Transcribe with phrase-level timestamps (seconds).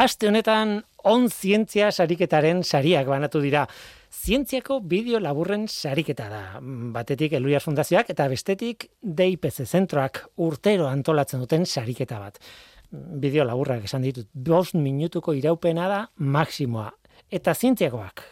[0.00, 3.66] Aste honetan on zientzia sariketaren sariak banatu dira.
[4.08, 6.38] Zientziako bideo laburren sariketa da.
[6.94, 12.38] Batetik Eluia Fundazioak eta bestetik DIPC zentroak urtero antolatzen duten sariketa bat.
[12.90, 16.88] Bideo laburrak esan ditut, bost minutuko iraupena da maksimoa.
[17.28, 18.24] Eta zientziakoak,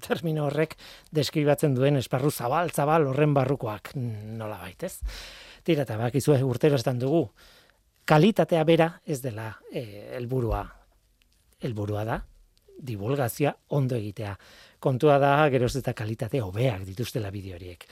[0.00, 0.78] termino horrek
[1.12, 4.94] deskribatzen duen esparru zabal, zabal horren barrukoak nola baitez.
[5.62, 7.26] Tira eta bakizu urtero estan dugu,
[8.08, 10.64] kalitatea bera ez dela eh, helburua.
[11.66, 12.20] Helburua da,
[12.76, 14.34] divulgazioa ondo egitea
[14.86, 17.86] kontua da geroz eta kalitate hobeak dituztela bideo horiek.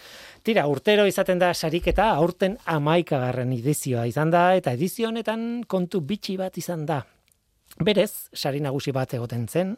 [0.45, 6.37] Tira, urtero izaten da sariketa, aurten amaikagarren edizioa izan da, eta edizio honetan kontu bitxi
[6.41, 7.01] bat izan da.
[7.83, 9.75] Berez, sari nagusi bat egoten zen,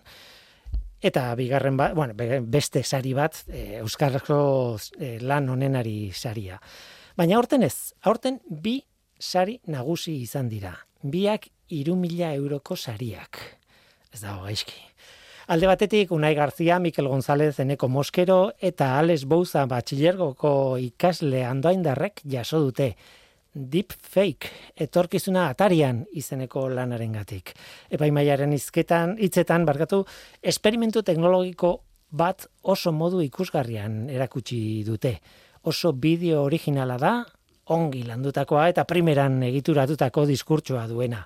[1.00, 2.16] eta bigarren bat, bueno,
[2.50, 4.38] beste sari bat, e, Euskarako
[4.98, 6.58] e, lan onenari saria.
[7.16, 8.80] Baina aurten ez, aurten bi
[9.18, 10.74] sari nagusi izan dira.
[11.06, 13.55] Biak iru mila euroko sariak.
[14.16, 14.78] Ez da, gaizki.
[15.52, 22.62] Alde batetik, Unai Garzia, Mikel González, Eneko Moskero eta Alex Bouza batxilergoko ikasle andoaindarrek jaso
[22.64, 22.86] dute.
[23.52, 24.48] Deep fake,
[24.86, 27.52] etorkizuna atarian izeneko lanaren gatik.
[27.92, 30.00] Epaimaiaren izketan, hitzetan, barkatu,
[30.40, 31.74] esperimentu teknologiko
[32.08, 35.12] bat oso modu ikusgarrian erakutsi dute.
[35.68, 37.12] Oso bideo originala da,
[37.76, 41.20] ongi landutakoa eta primeran egituratutako diskurtsoa duena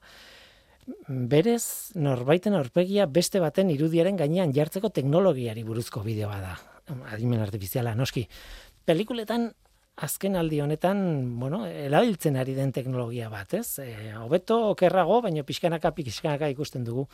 [1.09, 6.55] berez norbaiten aurpegia beste baten irudiaren gainean jartzeko teknologiari buruzko bideoa da.
[7.13, 8.27] Adimen artifiziala, noski.
[8.87, 9.51] Pelikuletan
[10.01, 11.01] azken aldi honetan,
[11.41, 13.79] bueno, erabiltzen ari den teknologia bat, ez?
[13.83, 17.07] E, hobeto okerrago, baina pixkanaka pixkanaka ikusten dugu.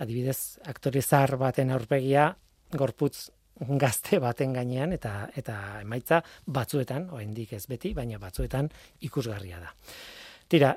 [0.00, 2.30] Adibidez, aktore zar baten aurpegia
[2.72, 3.30] gorputz
[3.80, 8.70] gazte baten gainean eta eta emaitza batzuetan, oraindik ez beti, baina batzuetan
[9.04, 9.74] ikusgarria da.
[10.48, 10.74] Tira,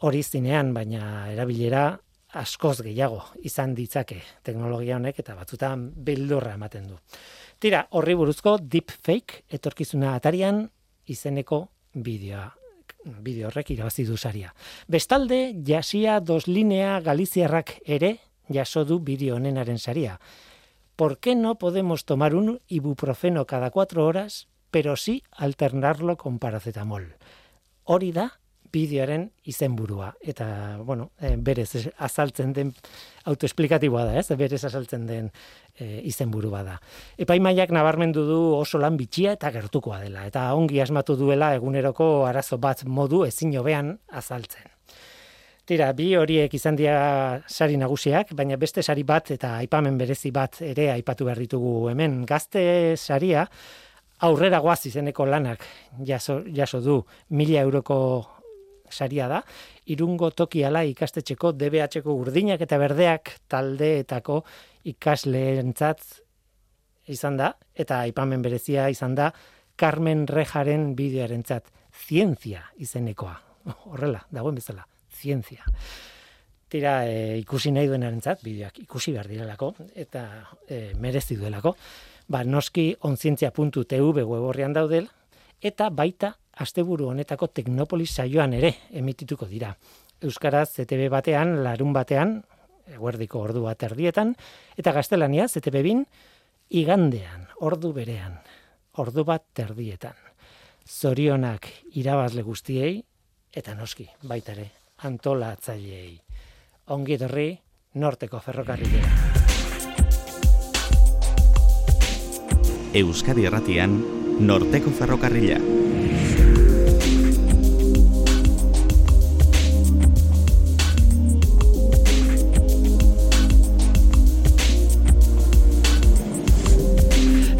[0.00, 1.98] hori zinean, baina erabilera
[2.38, 6.98] askoz gehiago izan ditzake teknologia honek eta batzutan beldurra ematen du.
[7.58, 10.66] Tira, horri buruzko deep fake etorkizuna atarian
[11.08, 12.46] izeneko bideoa
[13.08, 14.52] bideo horrek irabazi du saria.
[14.88, 18.18] Bestalde, jasia dos linea galiziarrak ere
[18.52, 20.18] jaso du bideo honenaren saria.
[20.96, 27.16] ¿Por qué no podemos tomar un ibuprofeno cada cuatro horas, pero sí alternarlo con paracetamol?
[27.84, 28.40] Hori da
[28.72, 32.72] bideoaren izenburua eta bueno, e, berez azaltzen den
[33.28, 34.28] autoesplikatiboa da, ez?
[34.38, 35.28] Berez azaltzen den
[35.78, 36.78] e, izenburu bada.
[37.18, 42.58] Epaimaiak nabarmendu du oso lan bitxia eta gertukoa dela eta ongi asmatu duela eguneroko arazo
[42.58, 44.68] bat modu ezin hobean azaltzen.
[45.68, 50.62] Tira, bi horiek izan dira sari nagusiak, baina beste sari bat eta aipamen berezi bat
[50.64, 52.22] ere aipatu behar ditugu hemen.
[52.24, 52.62] Gazte
[52.96, 53.44] saria,
[54.24, 55.66] aurrera guaz izeneko lanak
[56.06, 57.98] jaso, jaso du mila euroko
[58.92, 59.42] saria da,
[59.86, 64.42] irungo tokiala ikastetxeko DBH-ko urdinak eta berdeak taldeetako
[64.92, 66.04] ikasleentzat
[67.08, 69.32] izan da, eta aipamen berezia izan da,
[69.78, 71.70] Carmen Rejaren bideoarentzat
[72.06, 73.36] zientzia izenekoa.
[73.92, 74.84] Horrela, dagoen bezala,
[75.14, 75.66] zientzia.
[76.68, 80.24] Tira, e, ikusi nahi duenarentzat, bideoak ikusi behar direlako, eta
[80.68, 81.74] e, merezi duelako,
[82.28, 85.08] ba, noski onzientzia.tv web daudel,
[85.62, 89.72] eta baita asteburu honetako Teknopolis saioan ere emitituko dira.
[90.22, 92.40] Euskaraz ZTB batean, larun batean,
[92.90, 94.34] eguerdiko ordu bat erdietan,
[94.76, 96.04] eta gaztelania ZTB bin,
[96.70, 98.38] igandean, ordu berean,
[98.98, 100.16] ordu bat erdietan.
[100.88, 101.68] Zorionak
[102.00, 102.96] irabazle guztiei,
[103.52, 104.70] eta noski, baita ere,
[105.04, 106.16] antola atzaileei.
[106.96, 107.50] Ongi etorri,
[108.00, 109.12] norteko ferrokarrilera.
[112.98, 114.00] Euskadi erratian,
[114.40, 115.60] norteko ferrokarrila.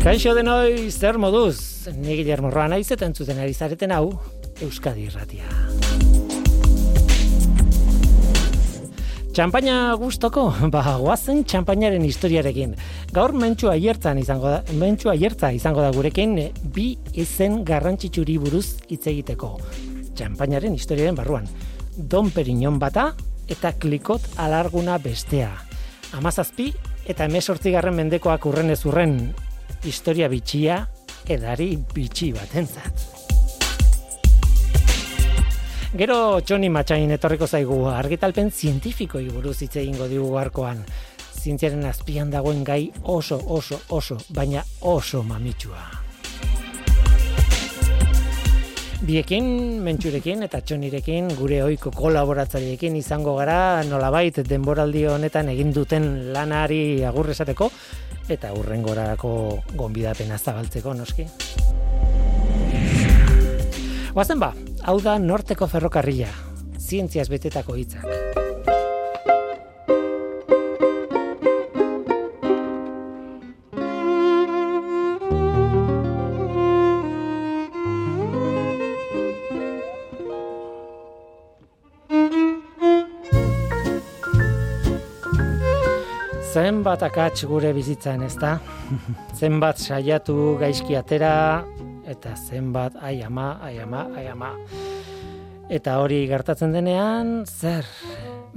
[0.08, 1.84] Kaixo denoi, zer moduz?
[1.92, 4.06] Ni Guillermo Roa naiz eta entzuten ari zareten hau
[4.64, 5.44] Euskadi Irratia.
[9.36, 12.72] Champaña gustoko, ba goazen champañaren historiarekin.
[13.12, 16.32] Gaur mentxua hiertzan izango da, mentxua hiertza izango da gurekin
[16.72, 19.58] bi izen garrantzitsuri buruz hitz egiteko.
[20.16, 21.44] Champañaren historiaren barruan.
[21.98, 23.10] Don Perignon bata
[23.44, 25.52] eta klikot alarguna bestea.
[26.16, 26.70] Amazazpi
[27.04, 29.18] eta emesortzigarren mendekoak urren ez urren
[29.84, 30.80] historia bitxia
[31.28, 33.18] edari bitxi batentzat.
[35.98, 40.84] Gero Johnny Matxain etorriko zaigu argitalpen zientifikoi buruz hitz egingo digu garkoan.
[41.38, 45.97] Zientziaren azpian dagoen gai oso, oso, oso, baina oso mamitsua.
[48.98, 57.04] Biekin, mentxurekin eta txonirekin gure ohiko kolaboratzaileekin izango gara nolabait denboraldi honetan egin duten lanari
[57.06, 57.70] agur esateko
[58.28, 59.30] eta urrengorako
[59.78, 61.28] gonbidapena zabaltzeko noski.
[64.18, 64.50] Guazen ba,
[64.82, 66.32] hau da norteko ferrokarrila,
[66.82, 68.27] zientziaz betetako hitzak.
[86.88, 88.54] Zenbat akats gure bizitzan, ezta?
[89.38, 91.60] zenbat saiatu gaizki atera
[92.08, 94.54] eta zenbat ai ama, ai ama, ai ama.
[95.68, 97.84] Eta hori gertatzen denean, zer?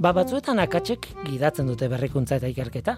[0.00, 2.96] Ba batzuetan akatsek gidatzen dute berrikuntza eta ikerketa.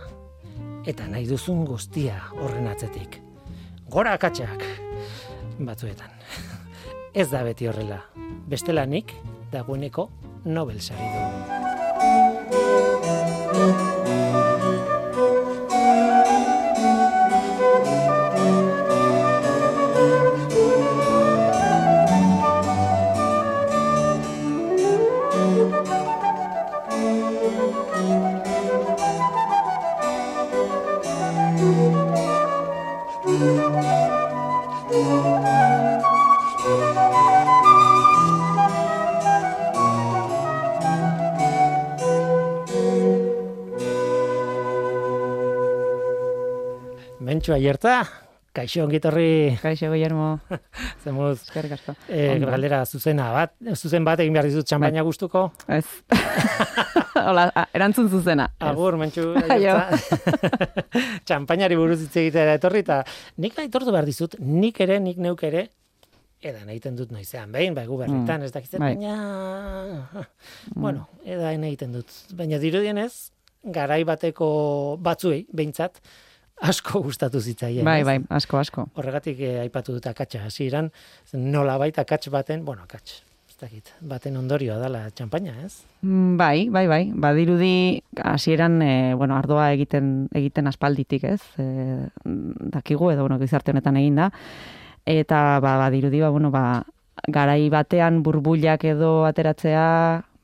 [0.87, 3.19] Eta nahi duzun guztia horren atzetik.
[3.91, 4.63] Gora akatsak
[5.59, 6.15] batzuetan.
[7.25, 8.05] Ez da beti horrela.
[8.47, 9.19] Bestelanik
[9.51, 10.13] dagoeneko
[10.47, 12.84] Nobel sari du.
[47.44, 47.94] Mentxu aierta,
[48.56, 49.58] kaixo ongitorri.
[49.61, 50.38] Kaixo Guillermo.
[51.05, 51.43] Zemuz.
[51.43, 51.93] Eskerrik asko.
[52.08, 55.05] Eh, galdera zuzena bat, zuzen bat egin behar dizut txampaina bai.
[55.11, 55.43] gustuko?
[55.69, 55.85] Ez.
[57.26, 57.44] Hola,
[57.76, 58.49] erantzun zuzena.
[58.70, 59.26] Agur, mentxu.
[61.29, 63.02] Txampainari buruz hitz egitea etorri eta
[63.37, 65.69] nik nahi tortu behar dizut, nik ere, nik neuk ere,
[66.40, 68.49] edan egiten dut noizean, behin, bai, guberritan, mm.
[68.49, 68.94] ez dakitzen, bai.
[68.97, 70.26] baina,
[70.73, 72.20] bueno, edan egiten dut.
[72.40, 73.12] Baina dirudienez,
[73.69, 74.55] garai bateko
[75.05, 76.00] batzuei, behintzat,
[76.64, 77.84] asko gustatu zitzaien.
[77.87, 78.88] Bai, bai, asko, asko.
[78.99, 80.90] Horregatik eh, aipatu dut akatsa hasieran,
[81.34, 83.20] nola baita akats baten, bueno, akats,
[83.50, 85.84] ez dakit, baten ondorioa dala txampaina, ez?
[86.02, 87.75] Mm, bai, bai, bai, badirudi
[88.32, 91.40] hasieran, e, bueno, ardoa egiten egiten aspalditik, ez?
[91.61, 92.08] E,
[92.75, 94.31] dakigu, edo, bueno, gizarte honetan egin da,
[95.06, 96.84] eta, ba, badirudi, ba, bueno, ba,
[97.28, 99.84] garai batean burbuilak edo ateratzea,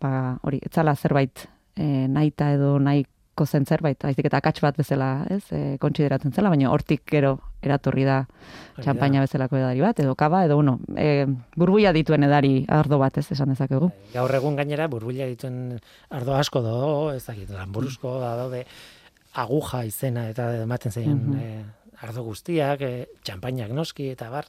[0.01, 0.13] ba,
[0.47, 3.05] hori, etzala zerbait e, naita edo nahi
[3.41, 7.39] asko zen zerbait, haizik eta akats bat bezala, ez, e, kontsideratzen zela, baina hortik gero
[7.63, 8.27] eratorri da
[8.81, 11.27] txampaina bezalako edari bat, edo kaba, edo uno, e,
[11.57, 13.89] burbuia dituen edari ardo bat, ez, esan dezakegu.
[13.89, 15.79] Bai, gaur egun gainera, burbuia dituen
[16.11, 16.77] ardo asko do,
[17.15, 18.65] ez dakit, lanburuzko da daude,
[19.41, 21.69] aguja izena eta ematen zein mm
[22.01, 24.47] ardo guztiak, e, txampainak noski eta bar,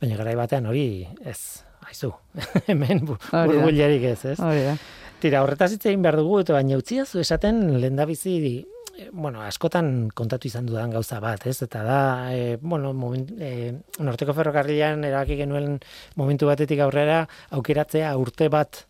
[0.00, 2.14] baina garai batean hori ez, haizu,
[2.70, 4.38] hemen burbuilerik ez, ez?
[4.40, 4.78] Hori da.
[5.18, 10.10] Tira, horretaz hitz egin behar dugu, eta baina utzia zu esaten lendabizi eh, bueno, askotan
[10.14, 11.56] kontatu izan dudan gauza bat, ez?
[11.66, 11.98] Eta da,
[12.30, 15.80] e, bueno, moment, e, norteko ferrokarrilan erabaki genuen
[16.14, 17.24] momentu batetik aurrera
[17.58, 18.84] aukeratzea urte bat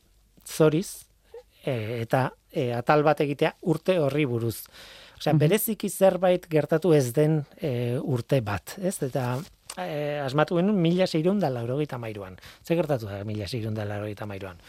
[0.44, 1.06] zoriz
[1.64, 4.58] e, eta e, atal bat egitea urte horri buruz.
[5.16, 8.98] Osea, mm bereziki zerbait gertatu ez den e, urte bat, ez?
[9.08, 9.30] Eta
[9.80, 12.36] e, asmatu genuen mila seirun da laurogeita mairuan.
[12.68, 14.60] Zer gertatu da mila seirun da laurogeita mairuan?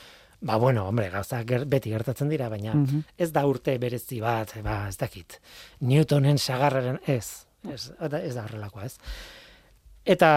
[0.41, 3.03] Ba, bueno, hombre, gauza beti gertatzen dira, baina mhm.
[3.17, 5.39] ez da urte berezi bat, ba, ez dakit.
[5.81, 8.95] Newtonen sagarraren ez, ez, ez da horrelakoa, ez.
[10.07, 10.29] Eta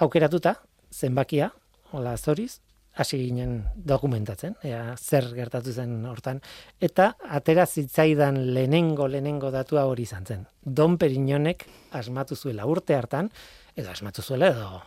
[0.00, 0.56] aukeratuta,
[0.90, 1.50] zenbakia,
[1.92, 2.60] hola, zoriz,
[3.00, 6.40] hasi ginen dokumentatzen, ea, zer gertatu zen hortan,
[6.82, 10.46] eta atera zitzaidan lehenengo, lehenengo datua hori izan zen.
[10.64, 11.66] Don Perinonek
[11.96, 13.30] asmatu zuela urte hartan,
[13.76, 14.82] edo asmatu zuela, edo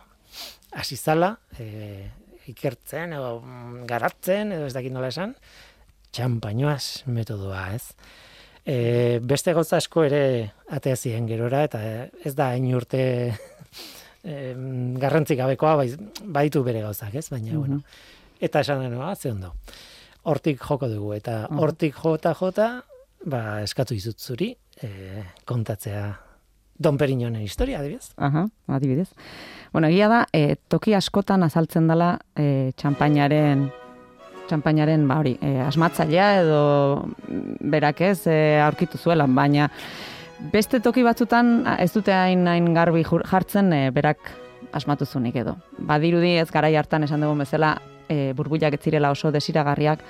[0.74, 2.10] hasi zala, e,
[2.50, 5.34] ikertzen edo mm, garatzen edo ez dakit nola esan,
[6.14, 7.94] txampainoaz metodoa, ez?
[8.64, 10.22] E, beste gauza asko ere
[10.72, 11.80] atea ziren gerora eta
[12.24, 13.02] ez da hain urte
[14.24, 14.34] e,
[15.00, 15.88] garrantzik gabekoa bai,
[16.24, 17.28] baitu bere gauzak, ez?
[17.32, 17.82] Baina, bueno.
[18.40, 19.54] Eta esan denoa, ze ondo.
[20.24, 22.68] Hortik joko dugu eta hortik jota jota,
[23.28, 26.06] ba, eskatu izut zuri, e, kontatzea
[26.78, 28.12] Don Perignonen historia, adibidez.
[28.16, 29.08] Aha, adibidez.
[29.72, 33.68] Bueno, egia da, e, toki askotan azaltzen dela e, txampainaren
[34.48, 36.60] txampainaren ba hori, e, asmatzailea edo
[37.60, 39.70] berak ez e, aurkitu zuela, baina
[40.52, 44.18] beste toki batzutan ez dute hain hain garbi jartzen e, berak
[44.72, 45.56] asmatu zunik edo.
[45.78, 47.76] Badirudi ez garai hartan esan dugu bezala
[48.08, 50.02] e, burbuilak ez zirela oso desiragarriak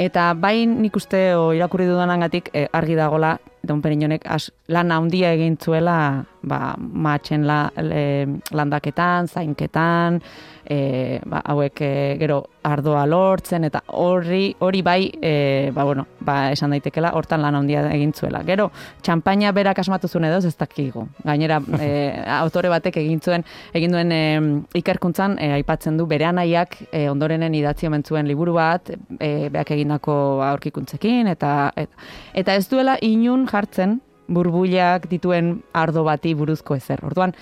[0.00, 5.34] eta bain nik uste o irakurri dudanagatik e, argi dagola Don Perignonek as, lan handia
[5.36, 10.22] egin zuela ba, matxen la, le, landaketan, zainketan,
[10.70, 16.52] e, ba, hauek e, gero ardoa lortzen, eta hori hori bai, e, ba, bueno, ba,
[16.54, 18.44] esan daitekela, hortan lan handia egin zuela.
[18.46, 18.68] Gero,
[19.02, 21.06] txampaina berak asmatu zuen edo, ez dakigu.
[21.26, 21.88] Gainera, e,
[22.40, 24.20] autore batek egin zuen, egin duen e,
[24.78, 29.74] ikerkuntzan, e, aipatzen du, bere anaiak e, ondorenen idatzi omen zuen liburu bat, e, beak
[29.74, 30.14] egindako
[30.52, 32.06] aurkikuntzekin, eta, eta,
[32.44, 33.98] eta ez duela inun jartzen,
[34.30, 37.02] burbuilak dituen ardo bati buruzko ezer.
[37.06, 37.34] Orduan,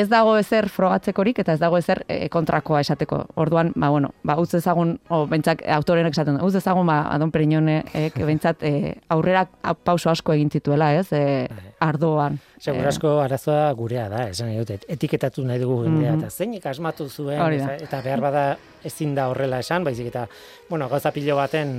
[0.00, 3.22] ez dago ezer frogatzekorik eta ez dago ezer e, kontrakoa esateko.
[3.42, 7.32] Orduan, ba, bueno, ba, utz ezagun, o, bentzak, autorenek esaten du, utz ezagun, ba, adon
[7.34, 9.46] periñone, e, bentzat, e, aurrera
[9.86, 11.46] pauso asko egin zituela, ez, e,
[11.82, 12.38] ardoan.
[12.62, 17.40] Segur asko arazoa gurea da, esan dut, etiketatu nahi dugu jendea, eta zeinik asmatu zuen,
[17.58, 18.46] eta, eta behar bada
[18.86, 20.26] ezin da horrela esan, baizik eta,
[20.70, 21.78] bueno, gauza pilo baten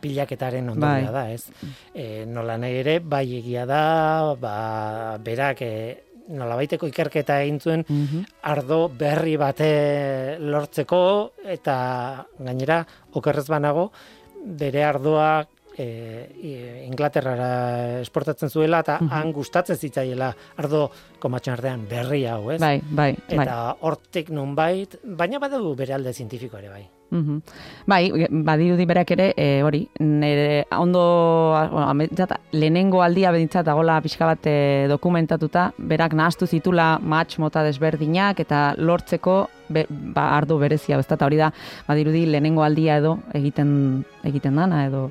[0.00, 1.48] pilaketaren ondoria da, ez?
[1.94, 5.72] E, nola nahi ere, bai egia da, ba, berak e,
[6.28, 7.84] nolabaiteko ikerketa egin zuen
[8.42, 9.70] ardo berri bate
[10.40, 11.02] lortzeko
[11.56, 11.76] eta
[12.38, 12.82] gainera
[13.20, 13.90] okerrez banago
[14.44, 15.30] bere ardoa
[15.78, 20.88] e, Inglaterrara esportatzen zuela eta han gustatzen zitzaiela ardo
[21.22, 22.60] komatxan artean berri hau, ez?
[22.60, 23.44] Bai, bai, bai.
[23.46, 26.86] Eta hortik nunbait, baina badugu bere alde zientifiko ere bai.
[27.10, 27.38] Mm
[27.88, 32.08] Bai, badirudi berak ere, e, hori, nire ondo, bueno,
[32.52, 38.74] lehenengo aldia bedintzat dagola pixka bat e, dokumentatuta, berak nahaztu zitula match mota desberdinak eta
[38.76, 39.38] lortzeko
[39.70, 41.50] be, ba, ardo berezia, ez hori da,
[41.88, 45.08] badirudi lehenengo aldia edo egiten egiten dana edo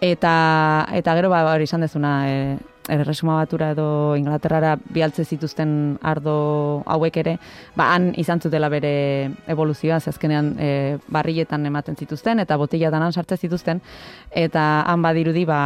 [0.00, 2.58] eta eta gero ba hori izan dezuna e,
[2.90, 7.36] erresuma batura edo Inglaterrara bialtze zituzten ardo hauek ere,
[7.76, 10.70] ba han izan zutela bere evoluzioa, azkenean e,
[11.08, 13.82] barrietan ematen zituzten eta botillatan han sartze zituzten
[14.30, 15.60] eta han badirudi ba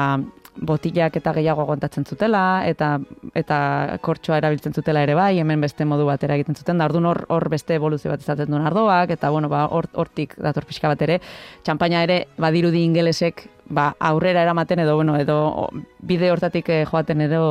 [0.55, 2.99] botillak eta gehiago aguantatzen zutela eta
[3.35, 6.87] eta kortxoa erabiltzen zutela ere bai, hemen beste modu batera egiten zuten da.
[6.87, 10.89] Ordun hor hor beste evoluzio bat izaten duen ardoak eta bueno, ba hortik dator pixka
[10.89, 11.21] bat ere.
[11.65, 15.69] Txampaina ere badirudi ingelesek ba, aurrera eramaten edo bueno, edo
[16.01, 17.45] bide hortatik eh, joaten edo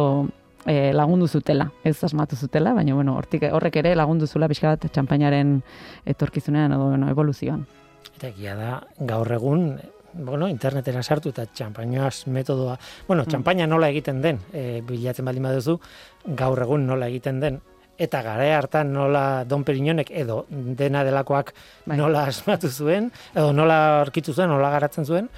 [0.65, 4.85] e, lagundu zutela, ez asmatu zutela, baina bueno, hortik horrek ere lagundu zula pixka bat
[4.91, 5.57] txampainaren
[6.05, 7.65] etorkizunean edo bueno, evoluzioan.
[8.13, 9.73] Eta egia da, gaur egun
[10.13, 12.77] bueno, internetera sartu eta txampainoaz metodoa,
[13.07, 13.31] bueno, mm.
[13.31, 15.79] txampaina nola egiten den, e, bilatzen baldin baduzu,
[16.37, 17.59] gaur egun nola egiten den,
[17.97, 21.53] eta gare hartan nola Don Perignonek edo dena delakoak
[21.85, 21.97] bai.
[21.97, 25.29] nola asmatu zuen, edo nola orkitu zuen, nola garatzen zuen,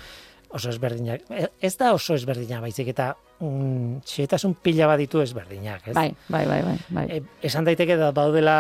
[0.56, 1.28] oso ezberdinak.
[1.30, 3.12] E, ez da oso ezberdinak, baizik eta
[3.44, 5.96] un xetasun pila baditu ezberdinak, ez?
[5.98, 6.76] Bai, bai, bai, bai.
[6.98, 7.06] bai.
[7.18, 8.56] E, esan daiteke da baudela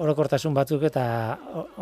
[0.00, 1.04] orokortasun batzuk eta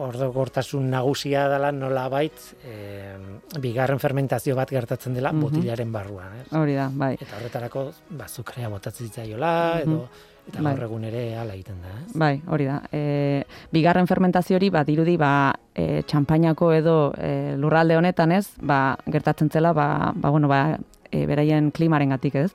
[0.09, 3.15] orokortasun nagusia dela nola bait e,
[3.63, 6.47] bigarren fermentazio bat gertatzen dela mm botilaren barruan, ez?
[6.57, 7.15] Hori da, bai.
[7.21, 9.51] Eta horretarako bazukrea botatzen zitzaiola,
[9.85, 10.07] edo
[10.49, 10.75] Eta bai.
[10.75, 12.17] gaur egun ere ala egiten da, ez?
[12.21, 12.81] Bai, hori da.
[12.93, 18.51] E, bigarren fermentazio hori, bat dirudi, ba, e, txampainako edo e, lurralde honetan, ez?
[18.61, 20.77] Ba, gertatzen zela, ba, ba, bueno, ba,
[21.09, 22.51] e, beraien klimaren gatik, ez?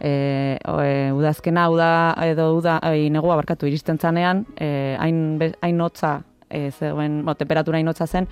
[0.00, 1.90] E, o, e, udazkena, uda,
[2.24, 7.76] edo uda, e, negua barkatu iristen zanean, e, hain, hain notza, e, zegoen, bo, temperatura
[7.76, 8.30] hain notza zen,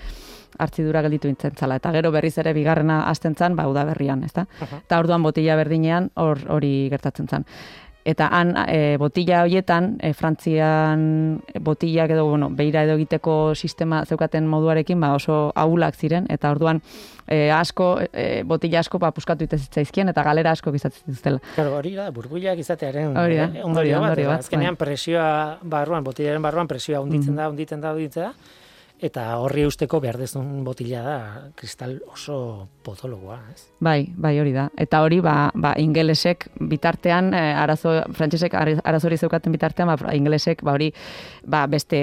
[0.59, 1.76] hartzidura gelditu intzen zala.
[1.81, 4.49] Eta gero berriz ere bigarrena hasten zan, ba, uda berrian, ez da?
[4.83, 7.49] Eta orduan botila berdinean hori gertatzen zan
[8.04, 14.47] eta han e, botila hoietan e, Frantzian botillak edo bueno, beira edo egiteko sistema zeukaten
[14.50, 16.82] moduarekin ba oso ahulak ziren eta orduan
[17.26, 21.38] e, asko e, botila asko ba puskatu zitzaizkien eta galera asko gizatzen dituztela.
[21.54, 23.14] Claro, hori da burbuilak izatearen
[23.64, 24.87] ondorio bat, bat, azkenean bai.
[24.87, 28.61] presioa barruan botilaren barruan presioa hunditzen da, hunditzen da, hunditzen da
[29.02, 31.16] eta horri usteko behar dezun botila da
[31.59, 32.37] kristal oso
[32.87, 33.66] potologoa, ez?
[33.82, 34.68] Bai, bai hori da.
[34.78, 40.76] Eta hori, ba, ba ingelesek bitartean, eh, arazo, frantsesek arazori zeukaten bitartean, ba, ingelesek, ba
[40.78, 40.92] hori,
[41.42, 42.00] ba, beste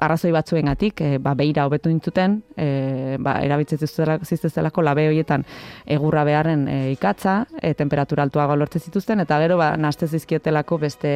[0.00, 5.44] arrazoi batzuen gatik, eh, ba, beira hobetu dintzuten, eh, ba, erabitzen ziztezelako labe horietan
[5.86, 11.14] egurra beharren eh, ikatza, eh, temperatura altuago lortze zituzten, eta gero, ba, naste zizkiotelako beste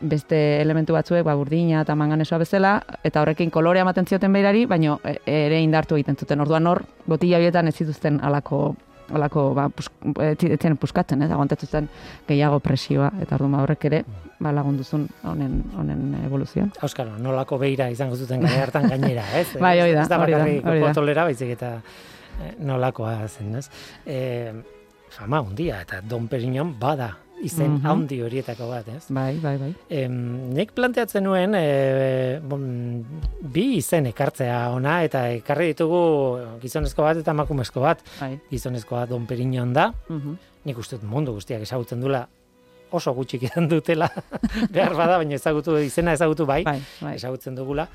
[0.00, 2.72] beste elementu batzuek, ba, burdina eta manganesoa bezala,
[3.04, 6.40] eta horrekin kolorea ematen zioten beirari, baino e, ere indartu egiten zuten.
[6.44, 8.74] Orduan hor, botila bietan ez zituzten alako
[9.14, 9.68] alako ba
[10.26, 11.88] etzen puskatzen, ez aguantatzen
[12.28, 14.02] gehiago presioa eta orduan ba, horrek ere
[14.40, 16.72] ba lagunduzun honen honen evoluzioan.
[16.82, 19.48] Euskara, nolako beira izango zuten gaina hartan gainera, ez?
[19.60, 21.24] bai, hori da, ez da hori da.
[21.24, 23.68] baizik eta eh, nolakoa zen, ez?
[24.06, 24.52] Eh,
[25.10, 27.86] fama hundia eta Don Perignon bada izen mm -hmm.
[27.86, 29.04] handi horietako bat, ez?
[29.08, 29.74] Bai, bai, bai.
[29.88, 33.04] Em, nik planteatzen nuen, e, bon,
[33.40, 38.02] bi izen ekartzea ona, eta ekarri ditugu gizonezko bat eta emakumezko bat.
[38.20, 38.38] Bai.
[38.50, 42.26] Gizonezkoa Don Perignon da, mm nik uste dut mundu guztiak ezagutzen dula,
[42.90, 44.08] oso gutxik izan dutela,
[44.74, 47.14] behar bada, baina ezagutu, izena ezagutu bai, Bai, bai.
[47.14, 47.86] ezagutzen dugula.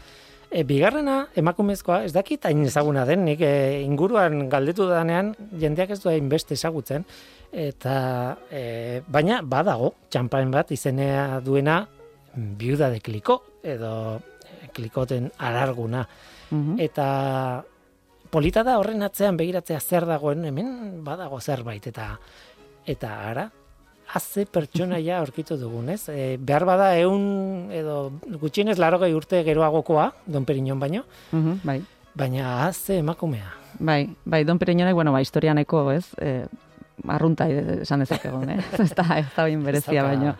[0.51, 6.01] E, bigarrena, emakumezkoa, ez dakit hain ezaguna den, nik e, inguruan galdetu danean, jendeak ez
[6.03, 7.05] du hainbeste ezagutzen,
[7.51, 11.81] eta e, baina badago, txampain bat izenea duena,
[12.35, 16.05] biuda de kliko, edo e, klikoten alarguna.
[16.51, 16.79] Mhm.
[16.79, 17.63] Eta
[18.31, 22.13] polita da horren atzean begiratzea zer dagoen, hemen badago zerbait, eta
[22.87, 23.49] eta ara,
[24.15, 26.05] haze pertsonaia aurkitu dugun, ez?
[26.09, 31.81] E, behar bada eun, edo gutxienez larogei urte geroagokoa, Don Perignon baino, Mhm, bai.
[32.15, 33.51] baina haze emakumea.
[33.79, 36.45] Bai, bai, Don Perignonek, bueno, ba, historianeko, ez, e,
[37.07, 38.59] arrunta e, esan dezakegun, eh?
[38.83, 40.35] ez da, ez da bain berezia, baino.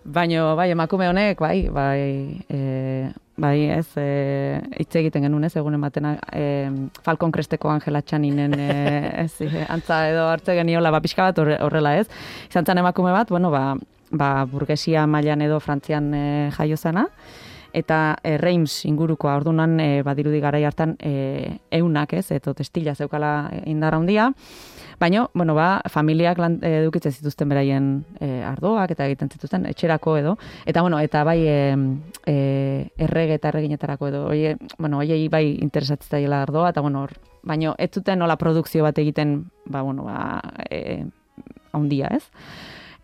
[0.00, 5.80] Baino, bai, emakume honek, bai, bai, e, bai, ez, e, hitz egiten genuen, ez, egunen
[5.84, 6.70] batena, e,
[7.04, 8.70] Falcon Cresteko Angela Txaninen, e,
[9.26, 12.08] ez, e, antza edo hartze geniola, ba, pixka bat horre- horrela, ez.
[12.48, 13.74] Izan zen emakume bat, bueno, ba,
[14.10, 16.24] ba, burgesia mailan edo Frantzian e,
[16.56, 17.04] jaio zena,
[17.76, 23.50] eta e, Reims ingurukoa ordunan e, badirudi garai hartan e, eunak, ez, eto testila zeukala
[23.68, 24.30] indarra handia,
[25.00, 27.84] Baina, bueno, ba, familiak lan, edukitzen zituzten beraien
[28.20, 30.34] e, ardoak eta egiten zituzten etxerako edo.
[30.68, 31.54] Eta, bueno, eta bai e,
[32.28, 32.34] e,
[33.00, 34.20] errege eta erreginetarako edo.
[34.28, 38.84] Oie, bueno, oiei bai interesatzen zaiela ardoa, eta, bueno, hor, baina ez zuten nola produkzio
[38.84, 41.06] bat egiten, ba, bueno, ba, e,
[41.72, 42.26] haundia, ez?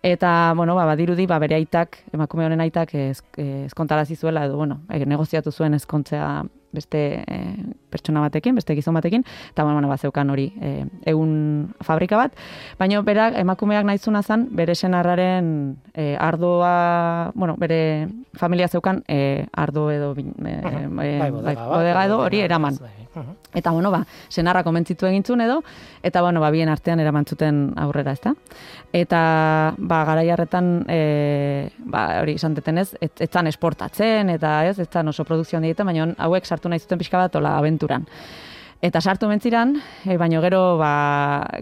[0.05, 4.83] Eta, bueno, ba, badirudi, ba, bere aitak, emakume honen aitak ez, ezkontarazi zuela, edo, bueno,
[4.93, 6.29] e, negoziatu zuen ezkontzea
[6.77, 7.39] beste e,
[7.91, 10.73] pertsona batekin, beste gizon batekin, eta, bueno, ba, zeukan hori, e,
[11.09, 12.37] egun fabrika bat,
[12.79, 15.49] baina berak, emakumeak nahizuna zen, bere senarraren
[15.95, 22.39] e, ardoa, bueno, bere familia zeukan e, ardo edo, e, e, Bai, bodega, edo hori
[22.39, 22.79] bodega, eraman.
[22.81, 23.06] bai.
[23.55, 25.61] Eta bueno, ba, senarra komentzitu egintzun edo,
[26.03, 28.35] eta bueno, ba, bien artean eraman zuten aurrera, ezta?
[28.93, 29.21] Eta,
[29.79, 35.09] ba, garai harretan, e, ba, hori izan detenez, ez, zan esportatzen, eta ez, ez zan
[35.09, 38.05] oso produkzioan egiten, baina hauek sartu nahi zuten pixka bat, ola, abenturan.
[38.85, 39.73] Eta sartu mentziran,
[40.05, 40.91] e, baino gero, ba,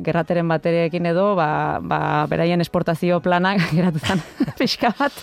[0.02, 4.24] gerrateren baterekin edo, ba, ba, beraien esportazio planak geratu zen
[4.58, 5.22] pixka bat.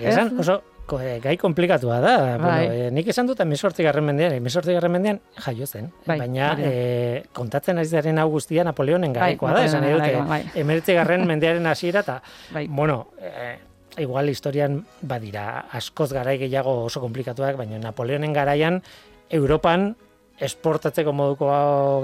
[0.00, 2.16] Esan, oso gai komplikatua da.
[2.38, 2.66] Bai.
[2.66, 3.82] Bueno, eh, nik esan dut 18.
[3.82, 4.72] garren mendean, 18.
[4.72, 5.90] garren mendean jaio zen.
[6.06, 10.24] Bai, Baina eh, kontatzen ari zaren hau guztia Napoleonen Bai, garaikoa da, esan edut, garaikoa,
[10.30, 10.42] bai.
[10.54, 12.20] emeretzi garren mendearen hasiera eta,
[12.52, 12.66] Bai.
[12.68, 13.58] bueno, eh,
[13.98, 18.82] igual historian badira askoz garai gehiago oso komplikatuak, baina Napoleonen garaian
[19.30, 19.94] Europan
[20.36, 21.48] esportatzeko moduko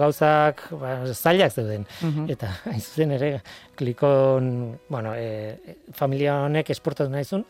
[0.01, 1.85] gauzak ba, zailak zeuden.
[2.01, 2.31] Mhm.
[2.33, 3.43] Eta hain zuzen ere,
[3.77, 7.45] klikon, bueno, e, familia honek esportatu nahi zuen,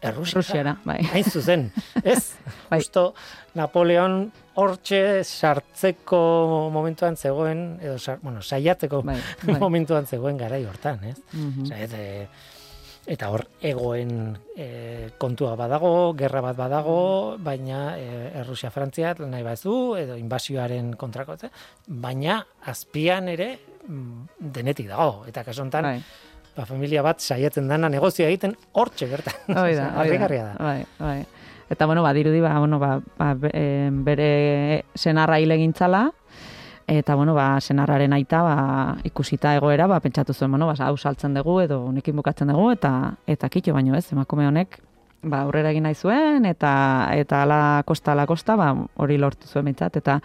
[0.00, 0.42] Errusiara.
[0.42, 0.98] Rusiara, bai.
[1.12, 1.64] Hain zuzen,
[2.04, 2.34] ez?
[2.70, 2.78] Bai.
[2.78, 3.14] Justo
[3.58, 6.20] Napoleon hortxe sartzeko
[6.74, 9.58] momentuan zegoen, edo, sar, bueno, saiatzeko Bai, bai.
[9.58, 11.18] momentuan zegoen garai hortan, ez?
[11.32, 11.66] Mhm.
[11.66, 12.28] Osea, ez, e,
[13.08, 16.98] eta hor egoen e, kontua badago, gerra bat badago,
[17.40, 18.08] baina e,
[18.42, 21.38] Errusia Frantzia nahi bazu edo invasioaren kontrako,
[21.88, 23.54] baina azpian ere
[23.88, 26.02] mm, denetik dago eta kasu honetan Bai.
[26.58, 29.36] Ba, familia bat saiatzen dana negozioa egiten hortxe gertan.
[29.46, 30.28] Hoi da, hoi da.
[30.34, 30.54] da.
[30.58, 31.18] Bai, bai.
[31.70, 36.08] Eta, bueno, badirudi, ba, bueno, ba, ba, em, bere senarra hile gintzala,
[36.88, 38.56] eta, bueno, ba, senarraren aita, ba,
[39.04, 42.92] ikusita egoera, ba, pentsatu zuen, bueno, ba, hau saltzen dugu, edo honekin bukatzen dugu, eta,
[43.28, 44.80] eta kitxo baino ez, emakume honek,
[45.22, 46.72] ba, aurrera egin nahi zuen, eta,
[47.20, 50.18] eta ala kosta, ala kosta, ba, hori lortu zuen bintzat, eta,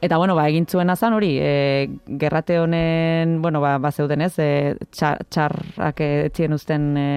[0.00, 4.32] Eta, bueno, ba, egin zuen azan hori, e, gerrate honen, bueno, ba, ba zeuden ez,
[4.40, 7.08] e, txar, txarrak etzien uzten e,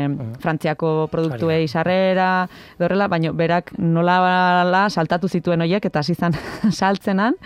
[0.44, 6.36] Frantziako produktuei sarrera, dorrela, baina berak nola saltatu zituen hoiek eta hasi zan
[6.82, 7.40] saltzenan,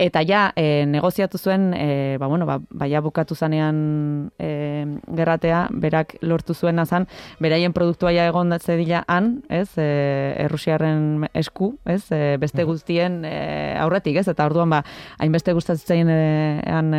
[0.00, 4.86] eta ja e, negoziatu zuen, e, ba, bueno, ba, baia bukatu zanean e,
[5.16, 7.06] gerratea, berak lortu zuen azan,
[7.38, 13.76] beraien produktua ja egon zedila han, ez, e, Errusiarren esku, ez, e, beste guztien e,
[13.78, 14.82] aurretik, ez, eta orduan ba,
[15.20, 16.20] hainbeste gustatzen e,
[16.64, 16.94] han,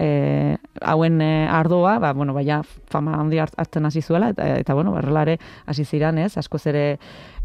[0.00, 4.74] e, hauen e, ardoa, ba, bueno, baia fama handi hart- hartzen hasi zuela, eta, eta
[4.74, 6.86] bueno, berrelare hasi ziran, ez, askoz ere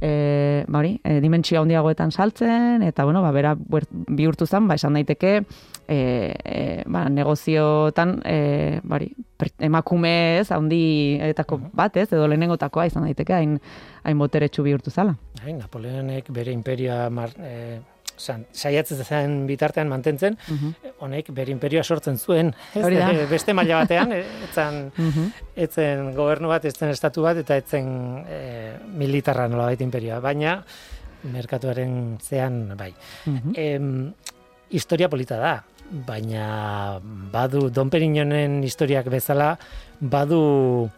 [0.01, 4.97] e, ba hori, e, dimentsio handiagoetan saltzen, eta bueno, ba, bera bihurtu zen, ba, esan
[4.97, 5.33] daiteke,
[5.87, 5.97] e,
[6.43, 9.11] e, ba, negoziotan, e, ba, hori,
[9.61, 13.57] emakume ez, handietako bat, ez, edo lehenengotakoa izan daiteke, hain,
[14.03, 15.15] hain boteretsu bihurtu zala.
[15.43, 17.79] Bai, Napoleonek bere imperioa mar, e,
[18.17, 20.37] san, saiatzen zen bitartean mantentzen,
[20.99, 25.31] honek bere imperioa sortzen zuen, ez, e, beste maila batean, e, etzan, Mhm.
[25.55, 28.39] etzen gobernu bat, etzen estatu bat, eta etzen e,
[28.97, 30.63] militarra nolabait imperioa, baina
[31.23, 32.93] merkatuaren zean, bai.
[33.25, 33.53] Mhm.
[33.55, 34.13] Em,
[34.69, 35.63] historia polita da.
[35.91, 39.57] baina badu Don Perignonen historiak bezala
[39.99, 40.89] badu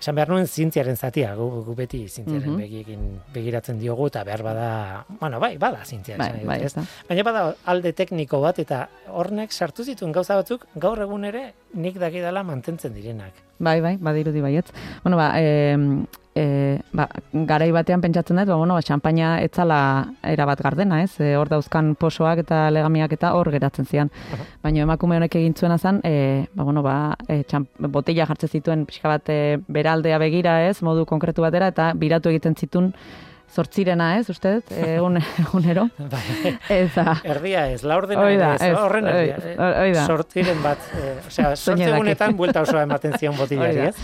[0.00, 2.56] esan behar nuen zientziaren zatia, gu, gu beti zientziaren Mhm.
[2.58, 3.00] begiekin
[3.34, 6.16] begiratzen diogu eta behar bada, bueno, bai, bada zientzia.
[6.16, 6.84] Bai, bai, dut, ez da.
[7.08, 11.98] Baina bada alde tekniko bat eta hornek sartu zituen gauza batzuk gaur egun ere nik
[12.00, 13.32] dakidala mantentzen direnak.
[13.58, 14.72] Bai, bai, badirudi baietz.
[15.04, 15.76] Bueno, ba, e,
[16.40, 17.06] e, ba,
[17.50, 19.80] garai batean pentsatzen dut, ba, bueno, ba, xampaina etzala
[20.32, 21.12] erabat gardena, ez?
[21.20, 24.12] E, hor dauzkan posoak eta legamiak eta hor geratzen zian.
[24.64, 26.96] Baina emakume honek egin zuena zen, e, ba, bueno, ba,
[27.28, 30.78] e, txamp, botella jartzen zituen pixka bat e, beraldea begira, ez?
[30.86, 32.94] Modu konkretu batera, eta biratu egiten zitun
[33.50, 35.86] zortzirena, ez, uste dut, egun, egunero.
[35.98, 36.52] Bai.
[36.70, 39.38] Eta, Erdia ez, laurdena Hoi da, ez, horren erdia.
[39.40, 40.04] eh, hoi da.
[40.06, 43.70] Sortziren bat, eh, osea, sortzegunetan buelta osoa ematen zion da.
[43.88, 43.94] ez?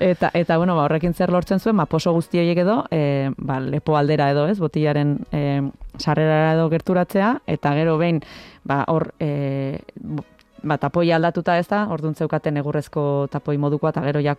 [0.00, 3.60] Eta, eta bueno, ba, horrekin zer lortzen zuen, ba, poso guzti horiek edo, e, ba,
[3.60, 5.62] lepo aldera edo, ez, botillaren e,
[5.98, 8.20] sarrera edo gerturatzea, eta gero behin,
[8.64, 9.80] ba, hor, e,
[10.62, 14.36] ba, tapoia aldatuta ez da, orduan zeukaten egurrezko tapoi modukoa, eta gero ja,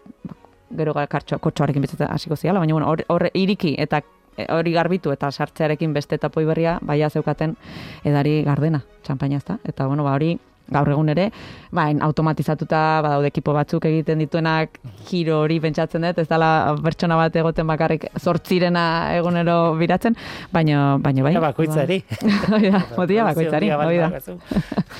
[0.78, 4.02] gero kartxo, kotxoarekin bizitzen hasiko ziala, baina bueno, hor, iriki eta
[4.38, 7.56] e, hori garbitu eta sartzearekin beste tapoi berria, baia zeukaten
[8.04, 10.38] edari gardena, txampaina ez da, eta bueno, ba, hori
[10.72, 11.30] gaur egun ere,
[11.72, 14.78] bain automatizatuta badaude ekipo batzuk egiten dituenak
[15.10, 18.86] giro hori pentsatzen dut, ez dela pertsona bat egoten bakarrik zortzirena
[19.18, 20.16] egunero biratzen,
[20.54, 21.36] baina baina bai.
[21.42, 22.02] Bakoitzari.
[22.54, 24.06] Hoi da, botila bakoitzari, Produzio hoi da.
[24.06, 24.38] handia badazu.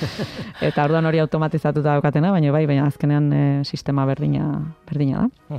[0.68, 4.48] Eta orduan hori automatizatuta daukatena, baina bai, baina azkenean e, sistema berdina
[4.88, 5.58] berdina da.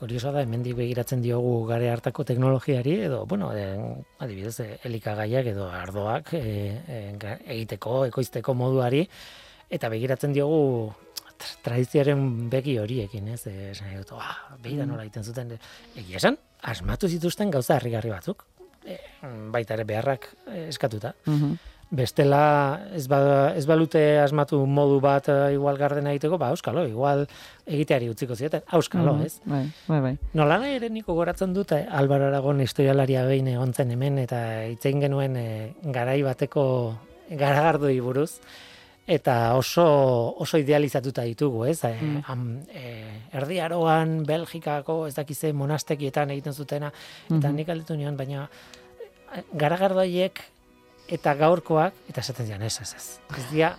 [0.00, 3.66] Kuriosoa da, hemendik begiratzen diogu gare hartako teknologiari, edo, bueno, e,
[4.24, 6.40] adibidez, e, elikagaiak edo ardoak e,
[6.88, 7.00] e,
[7.52, 9.02] egiteko, ekoizteko moduari,
[9.68, 10.62] eta begiratzen diogu
[11.36, 13.42] tra- tradizioaren begi horiekin, ez?
[13.74, 15.52] Esan dut, ah, begira nola egiten zuten.
[15.92, 16.40] Egia esan,
[16.72, 18.46] asmatu zituzten gauza harrigarri batzuk.
[18.88, 18.96] E,
[19.52, 20.30] baita ere beharrak
[20.64, 21.12] eskatuta.
[21.28, 21.58] Mhm.
[21.90, 27.24] Bestela ez, ba, ez balute asmatu modu bat eh, igual gardena egiteko, ba, euskalo, igual
[27.66, 29.24] egiteari utziko zieten, euskalo, Mhm.
[29.26, 29.40] ez?
[29.44, 30.12] Bai, bai, bai.
[30.38, 35.00] Nola ere niko goratzen dut, eh, Alvaro Aragon historialaria behin egon zen hemen, eta itzein
[35.00, 36.94] genuen eh, garai bateko
[37.30, 38.38] garagardoi buruz,
[39.10, 41.82] eta oso, oso idealizatuta ditugu, ez?
[41.82, 42.22] Mm.
[42.28, 46.92] am, eh, erdi aroan, Belgikako, ez dakize, monastekietan egiten zutena,
[47.26, 47.56] eta Mhm.
[47.56, 48.48] nik alditu nion, baina
[49.52, 50.40] garagardoiek
[51.10, 53.06] eta gaurkoak, eta esaten zian, ez, ez, ez.
[53.36, 53.72] Ez dia,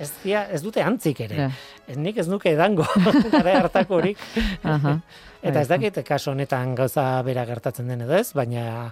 [0.00, 1.36] ez, dia, ez dute antzik ere.
[1.36, 1.50] Ja.
[1.86, 2.86] Ez nik ez nuke edango
[3.32, 4.18] gara hartakorik.
[4.64, 4.98] Aha.
[5.46, 8.90] Eta ez dakit kaso honetan gauza bera gertatzen den edo ez, baina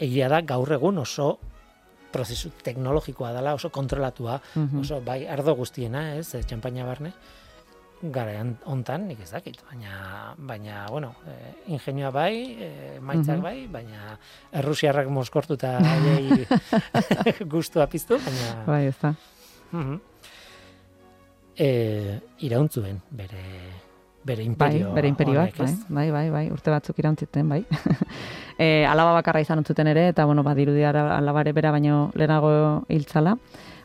[0.00, 1.34] egia da gaur egun oso
[2.10, 4.80] prozesu teknologikoa dela, oso kontrolatua, Mhm.
[4.80, 7.12] oso bai ardo guztiena, ez, txampaina barne.
[8.02, 13.42] Garaian hontan nik ez dakit, baina baina bueno, eh, ingenioa bai, eh, maitzak Mhm.
[13.42, 14.18] bai, baina
[14.52, 16.46] errusiarrak moskortuta haiei
[17.54, 19.14] gustua piztu, baina Bai, ez da.
[19.72, 20.00] Mhm.
[21.60, 23.44] E, irauntzuen bere
[24.24, 27.64] bere Bai, imperio bere imperioak, bai, bai, bai, bai, urte batzuk irauntziten, bai.
[28.58, 33.36] e, alaba bakarra izan utzuten ere, eta, bueno, badirudi alabare bera baino lehenago hiltzala.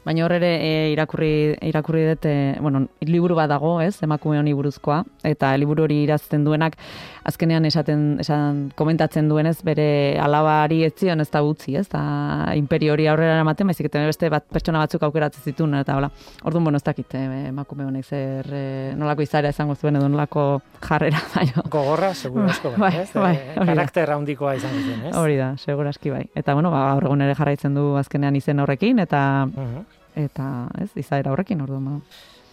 [0.05, 4.53] Baina hor ere e, irakurri, irakurri dut, e, bueno, liburu bat dago, ez, emakume honi
[4.53, 6.77] buruzkoa, eta liburu hori irazten duenak,
[7.25, 12.93] azkenean esaten, esan, komentatzen duenez, bere alabari ez zion ez da utzi, ez, da imperio
[12.93, 16.11] hori aurrera eramaten, baizik eta beste bat pertsona batzuk aukeratzen zituen, eta hola,
[16.43, 20.45] orduan, bueno, ez dakit, e, emakume honek zer, e, nolako izaera izango zuen, edo nolako
[20.85, 23.09] jarrera, baina, Gogorra, seguro asko bai, ez?
[23.13, 25.15] bai, Eh, karakter handikoa izan zen, ez?
[25.17, 26.23] Hori da, segurazki bai.
[26.35, 29.83] Eta bueno, ba, gaur egun ere jarraitzen du azkenean izen horrekin eta Mhm.
[30.15, 31.97] eta, ez, izaera horrekin orduan ba.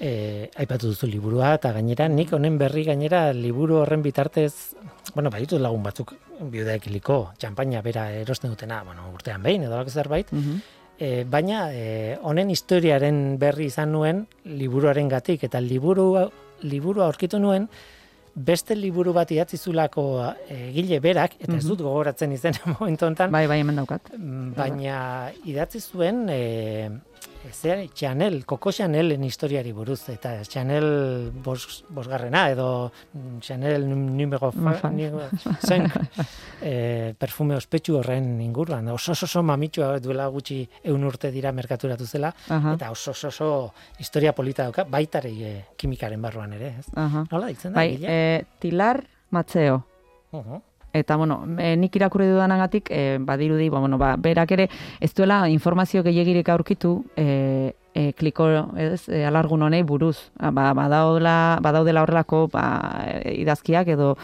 [0.02, 4.74] E, aipatu duzu liburua, eta gainera, nik honen berri gainera liburu horren bitartez,
[5.14, 6.16] bueno, baditu lagun batzuk
[6.50, 10.56] biudeekiliko, txampaina bera erosten dutena, bueno, urtean behin, edo zerbait, Mhm.
[10.98, 16.28] e, baina e, honen historiaren berri izan nuen liburuaren gatik, eta liburu,
[16.62, 17.68] liburua aurkitu nuen,
[18.34, 21.68] beste liburu bat idatzi zulako egile berak, eta ez Mhm.
[21.68, 24.10] dut gogoratzen izen momentu honetan, Bai, bai, hemen daukat.
[24.18, 26.90] Mm, baina idatzi zuen e,
[27.50, 34.52] zer, Chanel, Coco Chanelen historiari buruz, eta Chanel bos, bosgarrena, edo mm, Chanel numero
[35.66, 35.92] zenk,
[36.62, 38.88] e, perfume ospetsu horren inguruan.
[38.88, 44.32] Oso oso, mamitsua duela gutxi eun urte dira merkaturatu zela, Aha, eta oso oso, historia
[44.34, 46.86] polita dauka, baitare e, kimikaren barruan ere, ez?
[46.94, 47.26] aha.
[47.30, 49.82] Nola ditzen da, Bai, e, Tilar Matzeo.
[50.32, 50.62] Uhu.
[50.92, 54.68] Eta, bueno, e, nik irakurri dudanagatik, e, badirudi, ba, bueno, ba, berak ere,
[55.00, 60.30] ez duela informazio gehiagirik aurkitu, e, e, kliko, ez, e, alargun honei buruz.
[60.38, 62.64] Ah, Ba, badaudela, badaudela horrelako, ba,
[63.24, 64.16] idazkiak edo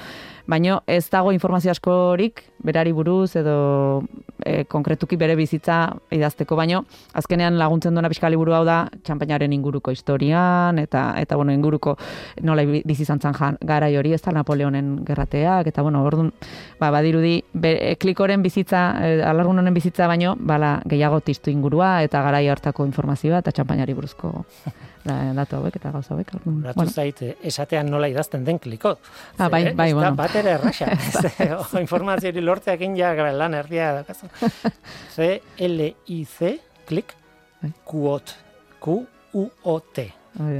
[0.48, 4.02] baino ez dago informazio askorik berari buruz edo
[4.40, 6.56] e, konkretuki bere bizitza idazteko.
[6.56, 6.82] Baino
[7.20, 11.96] azkenean laguntzen duena pixka liburu hau da txampainaren inguruko historian eta eta bueno inguruko
[12.42, 16.32] nola bizi izan jan garai hori ez da Napoleonen gerrateak eta bueno ordun
[16.80, 22.22] ba badirudi be, klikoren bizitza e, alargun honen bizitza baino bala gehiago tistu ingurua eta
[22.22, 24.32] garai hartako informazioa eta txampainari buruzko
[25.08, 26.32] da, datu hauek eta gauza hauek.
[26.34, 26.92] Ratu bueno.
[26.92, 29.00] zait, esatean nola idazten den klikot.
[29.38, 30.12] Ah, bai, bai, bueno.
[30.18, 30.90] bat ere erraxa.
[31.84, 34.28] Informazio hori lortzeak inja lan erdia dakazu.
[35.16, 35.30] C,
[35.68, 36.54] L, I, C,
[36.86, 37.14] klik,
[37.62, 37.72] bai.
[37.88, 38.36] Q-O-T.
[38.84, 40.06] Q-U-O-T.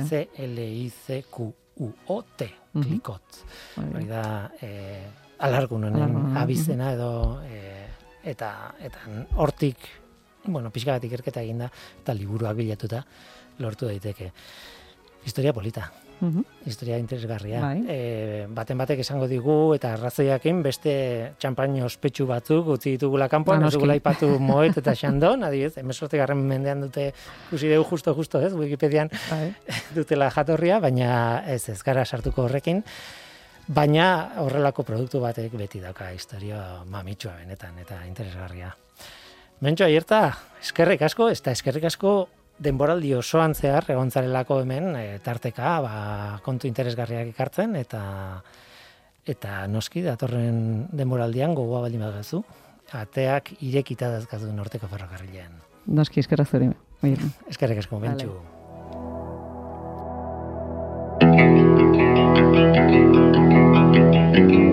[0.09, 2.51] C, L, I, C, Q-U-O-T.
[2.79, 3.41] Klikot.
[3.83, 5.07] Hori da, eh,
[5.39, 7.13] alargunen abizena edo...
[7.47, 7.87] Eh,
[8.29, 8.99] eta eta
[9.41, 9.87] hortik
[10.49, 11.69] bueno, pixka bat ikerketa eginda,
[12.03, 13.03] eta liburuak bilatuta,
[13.59, 14.33] lortu daiteke.
[15.25, 15.91] Historia polita.
[16.21, 16.43] Mhm.
[16.67, 17.61] Historia interesgarria.
[17.63, 17.85] Bai.
[17.87, 20.95] E, baten batek esango digu eta arrazoiakin beste
[21.39, 26.83] txampaino ospetsu batzuk utzi ditugula kanpoan, ez dugula ipatu moet eta xandon, emesorte garren mendean
[26.89, 27.13] dute
[27.51, 29.55] kusi dugu justo, justo, ez, Wikipedian bai.
[29.97, 32.83] dutela jatorria, baina ez ez gara sartuko horrekin.
[33.69, 38.73] Baina horrelako produktu batek beti dauka historia mamitsua benetan eta interesgarria.
[39.61, 42.29] Mentxo aierta, eskerrik asko, ez da eskerrik asko
[42.63, 45.93] denboraldi osoan zehar egontzarelako hemen e, tarteka ba,
[46.45, 48.03] kontu interesgarriak ikartzen eta
[49.29, 52.43] eta noski datorren denboraldian gogoa baldin badazu
[52.99, 55.59] ateak irekita dazkazu norteko ferrokarrilean.
[55.99, 56.71] Noski eskerrak zuri.
[57.51, 58.33] Eskerrik asko, bentsu.
[64.39, 64.68] kingdoms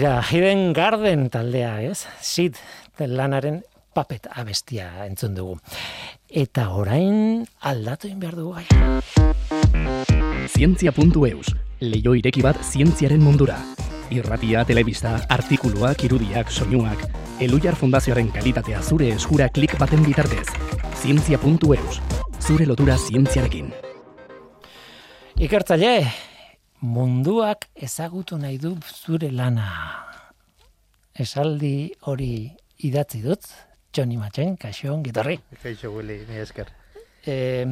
[0.00, 2.06] Tira, Hidden Garden taldea, ez?
[2.24, 2.56] Sid
[2.96, 3.58] lanaren
[3.92, 5.58] papet abestia entzun dugu.
[6.24, 8.64] Eta orain aldatu in behar dugu gai.
[10.48, 11.52] Zientzia.eus,
[11.84, 13.58] leio ireki bat zientziaren mundura.
[14.08, 17.04] Irratia, telebista, artikuluak, irudiak, soinuak,
[17.44, 20.46] Elujar Fundazioaren kalitatea zure eskura klik baten bitartez.
[21.02, 22.00] Zientzia.eus,
[22.40, 23.68] zure lotura zientziarekin.
[25.36, 26.29] Ikertzaile,
[26.80, 29.68] munduak ezagutu nahi du zure lana.
[31.20, 32.50] Esaldi hori
[32.88, 33.44] idatzi dut,
[33.92, 35.38] Johnny Machen, kaixo gitarri.
[35.62, 36.70] Kaixo Willy, ni esker.
[37.28, 37.66] Eh,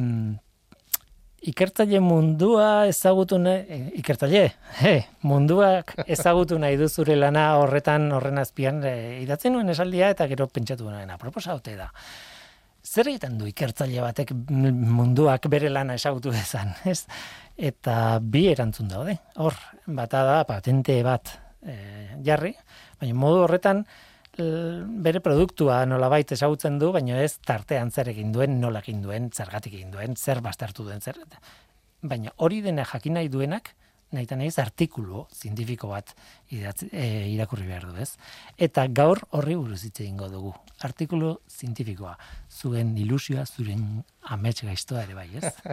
[1.49, 4.43] ikertzaile mundua ezagutu nahi, eh, ikertzaile,
[4.81, 10.27] he, munduak ezagutu nahi du zure lana horretan horren azpian eh, idatzen nuen esaldia eta
[10.27, 11.89] gero pentsatu nuen, aproposa hote da.
[12.85, 17.05] Zer egiten du ikertzaile batek munduak bere lana ezagutu dezan, ez?
[17.59, 19.17] Eta bi erantzun daude.
[19.35, 21.33] Hor, bata da patente bat
[21.67, 22.53] eh, jarri,
[23.01, 23.83] baina modu horretan
[24.39, 29.73] bere produktua nolabait ezagutzen du, baina ez tartean zer egin duen, nola egin duen, zergatik
[29.73, 31.19] egin duen, zer bastartu duen, zer.
[32.01, 33.73] Baina hori dena jakin nahi duenak,
[34.15, 36.13] nahi nahiz artikulu zientifiko bat
[36.55, 38.15] idatzi, e, irakurri behar du, ez?
[38.57, 40.53] Eta gaur horri buruz hitz egingo dugu.
[40.85, 42.15] Artikulu zientifikoa,
[42.49, 44.03] zuen ilusioa, zuren
[44.35, 45.53] amets gaiztoa ere bai, ez?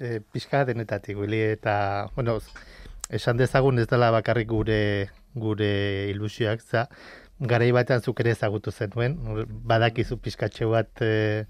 [0.00, 2.38] E, pixka denetatik, Willy, eta, bueno,
[3.12, 5.68] esan dezagun ez dela bakarrik gure gure
[6.10, 6.86] ilusioak, za,
[7.40, 9.18] garai batean zuk ere ezagutu zenuen,
[9.68, 11.44] badakizu pixkatxe bat e,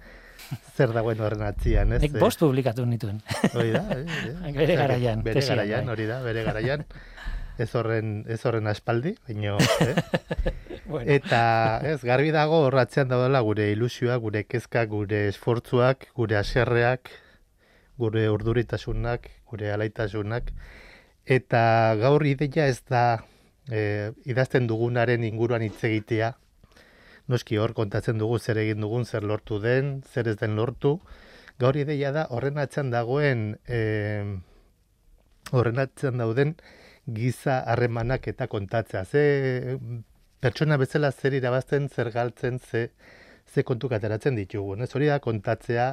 [0.76, 2.02] zer dagoen horren atzian, ez?
[2.02, 3.22] Nik bost publikatu nituen.
[3.52, 4.52] Hori da, eh, eh.
[4.56, 6.84] Bere garaian, Bere garaian, hori da, bere garaian.
[7.60, 9.94] Ez horren, ez horren aspaldi, baino, eh?
[10.90, 17.12] Bueno, Eta ez garbi dago horratzean daudela gure ilusioa, gure kezka, gure esfortzuak, gure aserreak,
[18.00, 20.50] gure urduritasunak, gure alaitasunak.
[21.30, 21.62] Eta
[22.00, 23.04] gaur ideia ez da
[23.70, 26.32] e, idazten dugunaren inguruan hitz egitea.
[27.30, 30.96] Noski hor kontatzen dugu zer egin dugun, zer lortu den, zer ez den lortu.
[31.62, 33.80] Gaur ideia da horren atzean dagoen e,
[35.54, 36.56] horren atzean dauden
[37.18, 39.04] giza harremanak eta kontatzea.
[39.04, 39.78] Ze
[40.40, 42.88] pertsona bezala zer irabazten, zer galtzen, ze,
[43.46, 44.82] ze kontuk ateratzen ditugun.
[44.82, 45.88] Ez hori da kontatzea,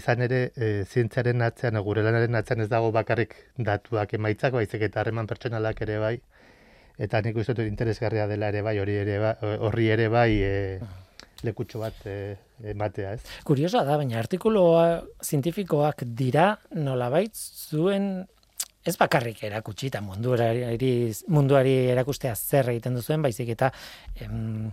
[0.00, 3.36] izan ere e, zientziaren atzean, gure lanaren atzean ez dago bakarrik
[3.70, 6.16] datuak emaitzak, baizik eta harreman pertsonalak ere bai.
[6.96, 9.34] Eta nik uste dut interesgarria dela ere bai, hori ere bai,
[9.68, 10.54] horri ere bai e,
[11.44, 12.36] lekutxo bat e,
[12.72, 13.34] ematea, ez?
[13.44, 14.86] Kuriosoa da, baina artikuloa
[15.24, 18.24] zientifikoak dira nolabait zuen
[18.86, 20.62] ez bakarrik erakutsi eta munduari,
[21.28, 23.72] munduari erakustea zer egiten duzuen, baizik eta
[24.22, 24.70] em,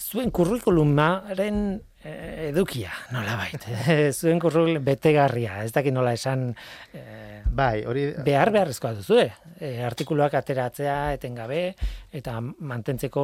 [0.00, 1.58] zuen kurrikulumaren
[2.04, 3.66] eh, edukia, nolabait.
[4.20, 6.50] zuen kurrikulum betegarria, ez dakit nola esan
[6.94, 8.04] eh, Bai, hori...
[8.24, 9.26] behar beharrezkoa duzue.
[9.58, 11.74] E, artikuluak ateratzea etengabe
[12.14, 13.22] eta mantentzeko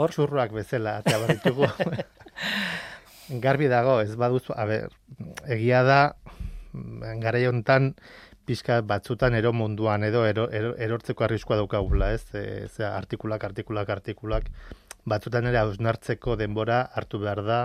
[0.00, 1.68] hor Txurroak bezala, atea barritugu.
[3.44, 4.88] Garbi dago, ez baduzu, a ber,
[5.52, 6.00] egia da,
[7.22, 7.92] garai hontan
[8.48, 12.24] pixka batzutan ero munduan edo ero, ero, erortzeko arriskua daukagula, ez?
[12.32, 14.48] E, zera, artikulak, artikulak, artikulak,
[15.08, 17.60] batzutan ere hausnartzeko denbora hartu behar da,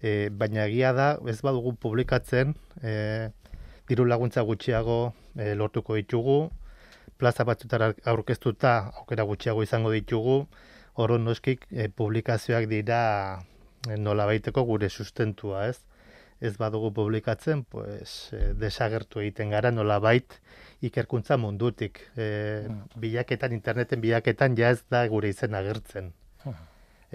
[0.00, 2.94] e, baina egia da, ez badugu publikatzen, e,
[3.88, 5.00] diru laguntza gutxiago
[5.36, 6.38] e, lortuko ditugu,
[7.18, 10.40] plaza batzutara aurkeztuta aukera gutxiago izango ditugu,
[10.96, 13.00] horren noskik e, publikazioak dira
[13.88, 15.78] e, nolabaiteko gure sustentua, ez?
[16.40, 20.36] Ez badugu publikatzen, pues, e, desagertu egiten gara nolabait
[20.84, 22.02] ikerkuntza mundutik.
[22.16, 22.28] E,
[23.00, 26.12] bilaketan, interneten bilaketan ja ez da gure izen agertzen.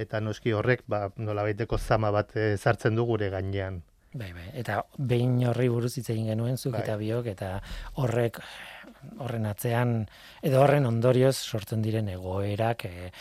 [0.02, 3.82] Eta noski horrek, ba, nolabaiteko zama bat e, sartzen du gure gainean.
[4.12, 4.49] Bai, bai.
[4.60, 6.82] Eta behin horri buruz hitz egin genuen zuk Bai.
[6.84, 7.52] eta biok eta
[8.04, 8.41] horrek
[9.24, 9.93] horren atzean
[10.43, 13.12] edo horren ondorioz sortzen diren egoerak, e,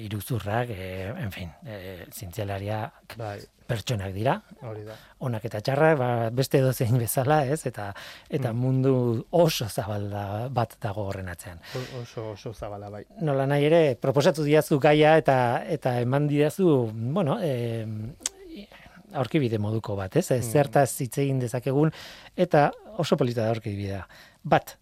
[0.00, 0.88] iruzurrak, e,
[1.26, 3.36] en fin, e, zientzialariak Bai,
[3.68, 4.94] pertsonak dira, hori da.
[5.28, 7.60] onak eta txarrak, ba, beste dozein bezala, ez?
[7.68, 7.90] Eta
[8.32, 8.94] eta mundu
[9.36, 11.60] oso zabalda bat dago horren atzean.
[11.76, 13.04] O- Oso, oso zabala bai.
[13.20, 15.38] Nola nahi ere, proposatu diazu gaia eta
[15.68, 17.94] eta eman didazu, bueno, e,
[19.18, 20.26] aurkibide moduko bat, ez?
[20.32, 20.42] Mm.
[20.52, 21.92] Zertaz hitz egin dezakegun
[22.36, 24.02] eta oso polita da aurkibidea.
[24.44, 24.76] Bat,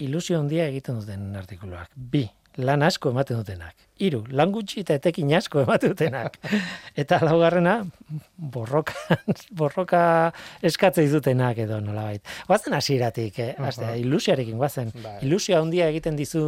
[0.00, 1.90] ilusio handia egiten duten artikuluak.
[1.94, 2.24] Bi,
[2.58, 3.74] lan asko ematen dutenak.
[4.00, 6.38] Hiru, lan gutxi eta etekin asko ematen dutenak.
[7.02, 7.76] eta laugarrena,
[8.36, 8.94] borroka,
[9.60, 10.02] borroka
[10.62, 12.24] eskatzei dutenak edo nolabait.
[12.48, 13.50] Goazen hasieratik, eh?
[13.58, 14.94] Hastea, ilusioarekin goazen.
[15.02, 15.18] Bai.
[15.26, 16.44] Ilusio handia egiten dizu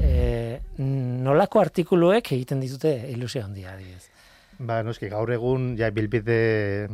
[0.00, 4.13] eh, nolako artikuluek egiten dizute ilusio handia, adibidez.
[4.58, 6.88] Ba, noski, gaur egun, ja, bilbide,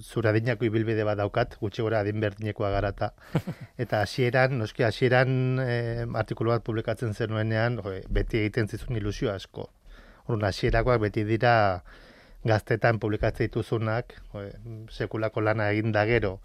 [0.00, 3.10] zura dinako ibilbide bat daukat, gutxi gora adin berdinekoa garata.
[3.84, 9.68] Eta hasieran, noski, hasieran eh, artikulu bat publikatzen zenuenean, jo, beti egiten zizun ilusio asko.
[10.24, 11.54] Horren, hasierakoak beti dira
[12.48, 14.46] gaztetan publikatzen dituzunak, jo,
[14.92, 16.38] sekulako lana egin da gero,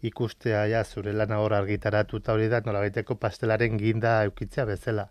[0.00, 5.10] ikustea ja zure lana hor argitaratu eta hori da nolabaiteko pastelaren ginda eukitzea bezala.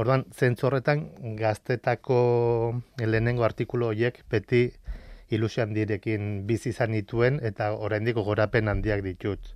[0.00, 1.02] Orduan, zentzu horretan
[1.36, 2.18] gaztetako
[3.02, 4.62] lehenengo artikulu horiek beti
[5.36, 9.52] ilusio handirekin bizi izan dituen eta oraindik gorapen handiak ditut.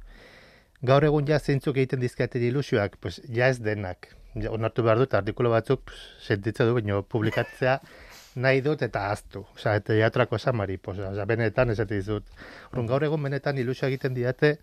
[0.85, 4.11] Gaur egun ja zeintzuk egiten dizkiate ilusioak, pues ja ez denak.
[4.35, 7.79] Ja, onartu behar dut, artikulu batzuk pues, sentitze du, baina publikatzea
[8.45, 9.47] nahi dut eta aztu.
[9.57, 11.09] Osa, eta jatrako esan mariposa.
[11.15, 12.27] Osa, benetan ez dizut.
[12.73, 14.59] Orduan, gaur egun benetan ilusio egiten diate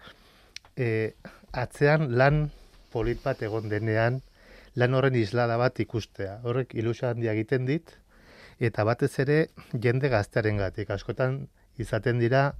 [0.77, 1.15] e,
[1.51, 2.43] atzean lan
[2.93, 4.21] polit bat egon denean,
[4.75, 6.39] lan horren islada bat ikustea.
[6.43, 7.95] Horrek ilusio handia egiten dit,
[8.59, 9.37] eta batez ere
[9.73, 10.89] jende gaztearen gatik.
[10.93, 11.45] Askotan
[11.81, 12.51] izaten dira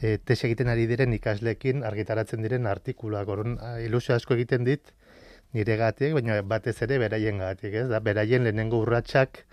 [0.00, 3.28] e, tesi egiten ari diren ikaslekin argitaratzen diren artikuluak.
[3.28, 4.94] Horren ilusio asko egiten dit
[5.54, 7.74] nire gatik, baina batez ere beraien gatik.
[7.84, 7.88] Ez?
[7.92, 9.44] Da, beraien lehenengo urratsak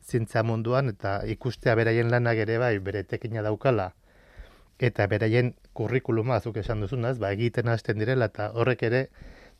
[0.00, 3.90] zintza munduan eta ikustea beraien lanak ere bai bere tekina daukala
[4.80, 9.02] eta beraien kurrikuluma azuk esan duzunaz, ba, egiten hasten direla eta horrek ere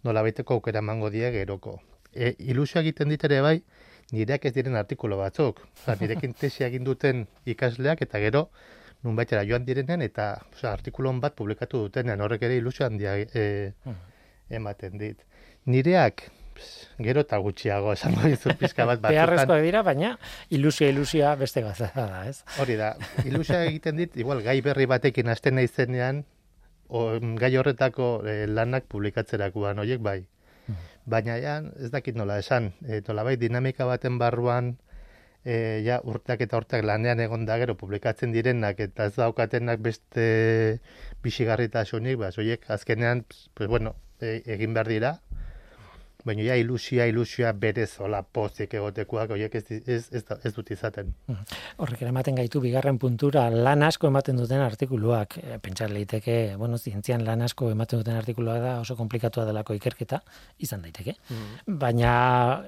[0.04, 1.78] nola baiteko aukera mango die geroko.
[2.12, 3.56] E, ilusio egiten dit ere bai,
[4.12, 5.62] nireak ez diren artikulu batzuk.
[5.82, 8.48] Oza, nirekin tesia egin duten ikasleak eta gero
[9.04, 13.46] nun baitera joan direnen eta oza, artikulon bat publikatu dutenean horrek ere ilusio handia e,
[14.50, 15.22] ematen dit.
[15.70, 16.26] Nireak,
[17.00, 19.16] gero eta gutxiago esango dizut pizka bat batzutan.
[19.16, 20.12] Beharrezkoak dira, baina
[20.56, 22.40] ilusioa ilusioa beste gaza da, ez?
[22.60, 22.92] Hori da,
[23.24, 26.24] ilusioa egiten dit, igual gai berri batekin hasten naizenean,
[27.38, 30.20] gai horretako eh, lanak publikatzerakoan, horiek bai.
[31.10, 34.76] Baina ja, ez dakit nola esan, e, bai dinamika baten barruan,
[35.44, 40.80] e, ja, urteak eta urteak lanean egon da gero publikatzen direnak eta ez daukatenak beste
[41.22, 43.24] bisigarritasunik, ba, horiek azkenean,
[43.54, 45.14] pues, bueno, e, egin behar dira,
[46.26, 51.12] baina ja ilusia, ilusia berez hola pozik egotekoak, horiek ez, ez, ez, ez dut izaten.
[51.80, 55.38] Horrek ere ematen gaitu bigarren puntura lan asko ematen duten artikuluak.
[55.40, 60.20] E, pentsar leiteke, bueno, zientzian lan asko ematen duten artikuluak da oso komplikatua delako ikerketa,
[60.58, 61.16] izan daiteke.
[61.66, 62.14] Baina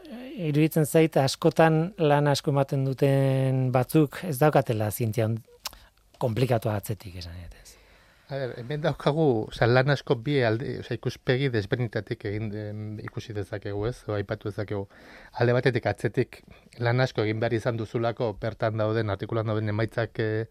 [0.03, 5.29] e, iruditzen zait askotan lan asko ematen duten batzuk ez daukatela zientzia
[6.23, 7.37] komplikatua atzetik esan
[8.39, 13.97] ber, hemen daukagu, oza, lan asko bi alde, oza, ikuspegi desberdinetatik egin ikusi dezakegu, ez?
[14.09, 14.87] O, aipatu dezakegu.
[15.41, 16.43] Alde batetik atzetik
[16.81, 20.47] lan asko egin behar izan duzulako bertan dauden, artikulan dauden emaitzak eh,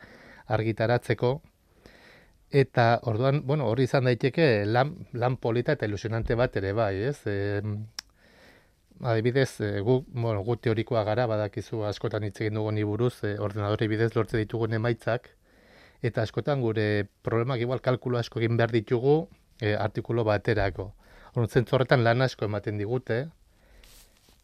[0.57, 1.34] argitaratzeko.
[2.51, 7.19] Eta orduan, bueno, hori izan daiteke lan, lan polita eta ilusionante bat ere bai, ez?
[7.25, 7.61] E,
[9.07, 13.38] adibidez, e, gu, bueno, gu teorikoa gara, badakizu askotan hitz egin dugu ni buruz, e,
[13.39, 15.32] ordenadore bidez lortze ditugun emaitzak,
[16.01, 19.27] eta askotan gure problemak igual kalkulu asko egin behar ditugu
[19.61, 20.91] e, artikulu baterako.
[21.31, 23.21] Orduan zentzu horretan lan asko ematen digute,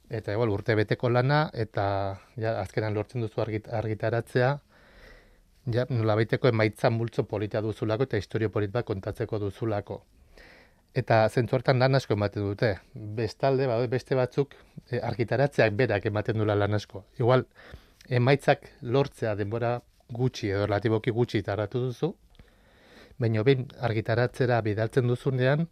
[0.09, 1.87] eta igual urte beteko lana, eta
[2.37, 4.51] ja, azkenan lortzen duzu argit, argitaratzea,
[5.73, 10.03] ja, nolabaiteko emaitza multzo polita duzulako eta historio polit bat kontatzeko duzulako.
[10.97, 12.71] Eta zentzu horretan lan asko ematen dute.
[12.93, 14.55] Bestalde, ba, beste batzuk
[14.89, 17.03] e, argitaratzeak berak ematen dula lan asko.
[17.19, 17.45] Igual,
[18.07, 19.79] emaitzak lortzea denbora
[20.09, 22.13] gutxi edo relatiboki gutxi taratu duzu,
[23.19, 25.67] baina behin argitaratzera bidaltzen duzunean,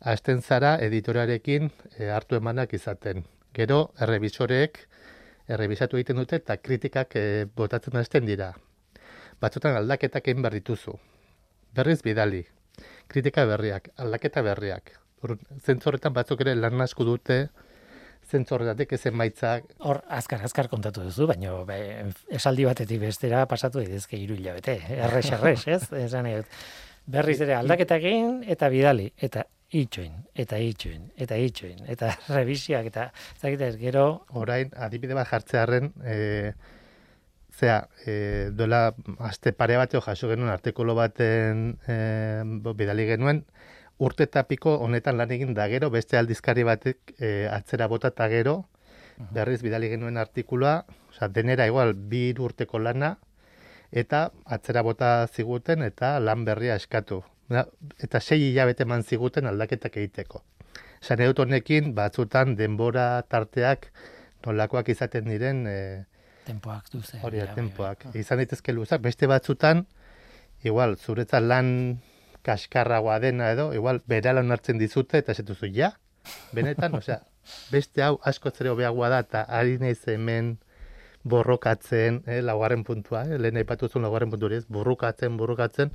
[0.00, 3.24] hasten zara editorearekin e, hartu emanak izaten.
[3.54, 4.80] Gero, errebisoreek
[5.48, 8.52] errebisatu egiten dute eta kritikak e, botatzen hasten dira.
[9.40, 10.98] Batzutan aldaketak egin dituzu.
[11.74, 12.44] Berriz bidali.
[13.08, 14.92] Kritika berriak, aldaketa berriak.
[15.24, 17.48] Horretan batzuk ere lan asko dute,
[18.30, 21.78] zentzu horretatik ez emaitzak, Hor, azkar, azkar kontatu duzu, baina be,
[22.38, 24.78] esaldi batetik bestera pasatu daitezke hiru hilabete.
[24.96, 25.82] Erres, erres, ez?
[26.06, 26.30] Esan.
[27.04, 29.10] Berriz ere aldaketak egin eta bidali.
[29.20, 29.44] Eta
[29.74, 33.08] itxoin, eta itxoin, eta itxoin, eta revisiak, eta
[33.40, 36.16] zakitez, gero, orain adibide bat jartzearren e,
[37.54, 38.94] zea, e, duela
[39.28, 41.96] aste pare bateo jaso genuen artikulu baten e,
[42.74, 43.44] bidali genuen
[43.98, 48.28] urte eta piko honetan lan egin da gero beste aldizkari batek e, atzera bota eta
[48.28, 48.64] gero
[49.30, 53.16] berriz bidali genuen artikulua, osea, denera igual bi urteko lana
[53.92, 57.22] eta atzera bota ziguten eta lan berria eskatu.
[58.02, 60.42] Eta sei hilabete eman ziguten aldaketak egiteko.
[61.02, 63.90] Esan edut honekin, batzutan denbora tarteak
[64.46, 65.78] nolakoak izaten diren e,
[66.46, 67.20] tempoak duze.
[67.22, 68.06] hori tempoak.
[68.08, 68.20] bai.
[68.20, 69.86] Izan daitezke luzak, beste batzutan,
[70.64, 72.00] igual, zuretzat lan
[72.44, 75.94] kaskarragoa dena edo, igual, berala onartzen dizute, eta esetuzu, ja,
[76.56, 77.22] benetan, osea,
[77.72, 80.58] beste hau asko zere hobeagoa da, eta ari naiz hemen
[81.24, 85.92] borrokatzen, eh, laugarren puntua, eh, lehen aipatu zuen laugarren puntu ez, borrokatzen, borrokatzen,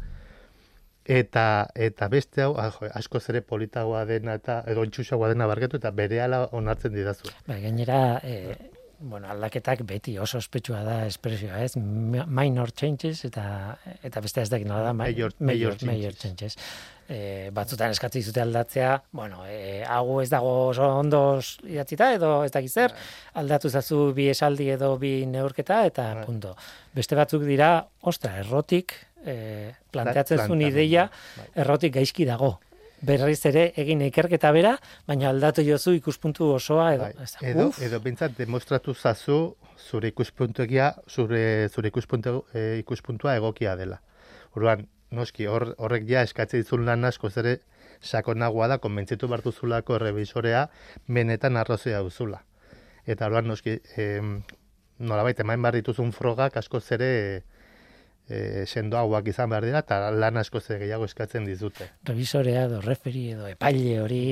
[1.09, 1.45] eta
[1.75, 5.91] eta beste hau, ah, jo, asko zere politagoa dena eta edo intxusagoa dena barketu eta
[5.91, 7.31] berehala onartzen didazu.
[7.47, 8.57] Bai, gainera, e,
[8.99, 11.75] bueno, aldaketak beti oso ospetsua da espresioa, ez?
[11.77, 16.13] Mi- Minor changes eta eta beste ez dakit nola da, ma- Major- major, major major
[16.13, 16.55] changes.
[16.55, 16.97] changes.
[17.09, 22.51] E, batzutan eskatzi zute aldatzea, bueno, e, hau ez dago oso ondo idatzita edo ez
[22.51, 22.93] dakit zer,
[23.33, 26.25] aldatu zazu bi esaldi edo bi neurketa eta Bai.
[26.25, 26.55] punto.
[26.93, 28.93] Beste batzuk dira, ostra, errotik
[29.25, 31.47] e, planteatzen zuen ideia, bai.
[31.55, 32.59] errotik gaizki dago.
[33.05, 34.75] Berriz ere egin ikerketa bera,
[35.07, 37.07] baina aldatu jozu ikuspuntu osoa edo.
[37.07, 39.39] Bai, edo, uf, edo bintzat demostratu zazu
[39.79, 44.01] zure ikuspuntuegia, zure, zure ikuspuntu, e, ikuspuntua egokia dela.
[44.55, 44.85] Orduan,
[45.15, 47.59] noski, hor, horrek ja eskatzen dizun lan asko ere
[48.01, 50.67] sakonagoa da, konbentzitu bartu zulako errebisorea
[51.07, 52.43] benetan arrazoia duzula.
[53.07, 54.41] Eta orduan, noski, em,
[54.99, 57.43] nolabait, emain behar dituzun frogak asko zere
[58.29, 61.89] e, sendoagoak izan behar dira, eta lan asko zere gehiago eskatzen dizute.
[62.05, 64.25] revisorea edo referi edo epaile hori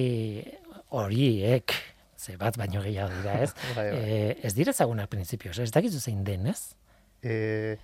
[0.89, 1.73] horiek
[2.17, 3.53] ze bat baino gehiago dira, ez?
[3.75, 4.01] Bai, bai.
[4.01, 6.77] E, ez dira ezaguna printzipioz, ez dakizu zein den, ez?
[7.21, 7.77] e,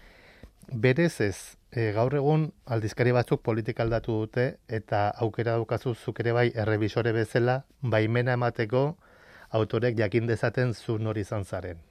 [0.71, 1.37] berez ez,
[1.71, 7.13] e, gaur egun aldizkari batzuk politika aldatu dute eta aukera daukazu zuk ere bai errebisore
[7.15, 8.85] bezala baimena emateko
[9.51, 11.81] autorek jakin dezaten zu nori izan zaren.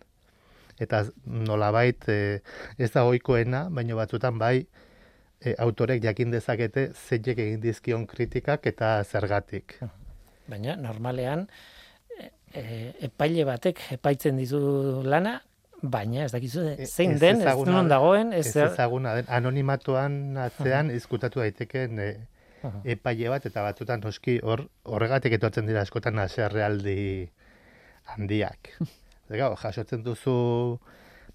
[0.80, 2.40] Eta nolabait e,
[2.78, 4.66] ez da ohikoena, baina batzutan bai
[5.40, 9.78] e, autorek jakin dezakete zeinek egin dizkion kritikak eta zergatik.
[10.48, 11.46] Baina normalean
[12.54, 14.60] e, epaile batek epaitzen dizu
[15.04, 15.40] lana,
[15.82, 20.36] baina ez dakizu zein ez den, ez non da- dagoen, ez, Ez ezaguna den, anonimatuan
[20.38, 22.10] atzean izkutatu daitekeen e,
[22.94, 27.30] epaile bat, eta batzutan noski hor horregatik etortzen dira askotan haserrealdi
[28.14, 28.76] handiak.
[29.32, 30.34] Ega, jasotzen duzu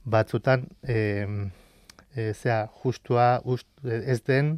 [0.06, 1.26] batzutan e,
[2.16, 4.58] e, zea, justua ust, ez den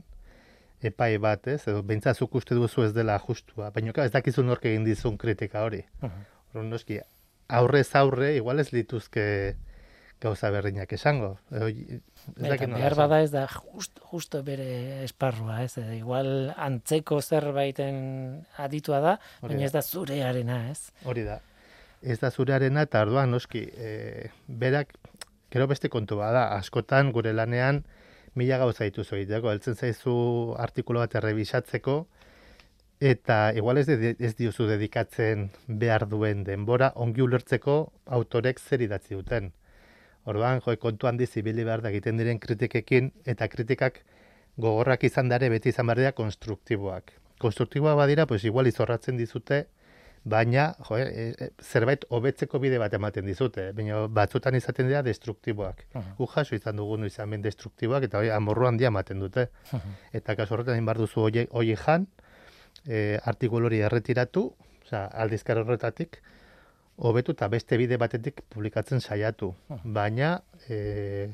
[0.85, 1.61] epai bat, ez?
[1.67, 3.71] Edo behintzazuk uste duzu ez dela justua.
[3.75, 5.81] Baina ez dakizu nork egin dizun kritika hori.
[6.01, 6.21] Aha.
[6.49, 6.99] Orduan noski,
[7.59, 9.25] aurrez aurre, igual ez lituzke
[10.19, 11.33] gauza berdinak esango.
[11.51, 11.99] Edo, ez
[12.51, 15.77] Eta behar bada ez da just, justo bere esparrua, ez?
[15.79, 18.01] E, igual antzeko zerbaiten
[18.59, 20.91] aditua da, baina ez da zurearena, ez?
[21.07, 21.39] Hori da.
[22.01, 24.93] Ez da zurearena eta orduan noski, e, berak,
[25.51, 27.83] gero beste kontu bada, askotan gure lanean
[28.39, 30.15] mila gauza dituzu egiteko, heltzen zaizu
[30.57, 31.97] artikulu bat errebisatzeko,
[32.99, 37.79] eta igual ez, de, ez diozu dedikatzen behar duen denbora ongi ulertzeko
[38.19, 39.51] autorek zer idatzi duten.
[40.29, 44.03] Orduan, jo, kontu handi zibili behar da egiten diren kritikekin, eta kritikak
[44.59, 47.13] gogorrak izan dare beti izan behar dira konstruktiboak.
[47.39, 49.65] Konstruktiboak badira, pues igual izorratzen dizute,
[50.23, 55.85] baina jo, e, zerbait hobetzeko bide bat ematen dizute, baina batzutan izaten dira destruktiboak.
[55.93, 56.15] Aha.
[56.17, 59.49] Gu jaso izan dugun izan ben destruktiboak, eta hori amorru handia ematen dute.
[60.13, 62.07] Eta kasu horretan egin duzu hoi, hoi jan,
[62.85, 64.49] e, artikulu hori erretiratu,
[64.85, 66.21] osea, aldizkar horretatik,
[66.99, 69.53] hobetu eta beste bide batetik publikatzen saiatu.
[69.83, 71.29] Baina, e,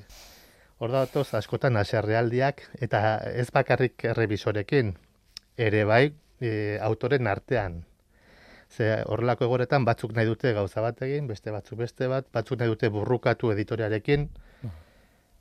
[0.78, 4.94] hor datoz askotan haserrealdiak, eta ez bakarrik errebisorekin,
[5.58, 6.04] ere bai
[6.40, 7.84] e, autoren artean.
[8.70, 12.72] Ze horrelako egoretan batzuk nahi dute gauza bat egin, beste batzuk beste bat, batzuk nahi
[12.72, 14.30] dute burrukatu editoriarekin,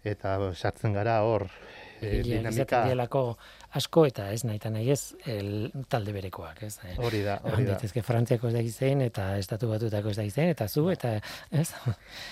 [0.04, 1.46] eta sartzen gara hor
[2.04, 3.22] e, izaten dielako
[3.78, 5.00] asko eta ez nahi eta nahi ez
[5.30, 6.76] el, talde berekoak, ez?
[6.84, 7.74] E, Hori da, hori da.
[7.74, 11.16] daitezke Frantziako ez da zein eta estatu batutako ez da zein eta zu eta
[11.50, 11.68] ez?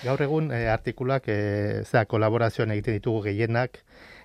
[0.03, 1.39] Gaur egun e, artikulak e,
[1.83, 3.81] zera kolaborazioan egiten ditugu gehienak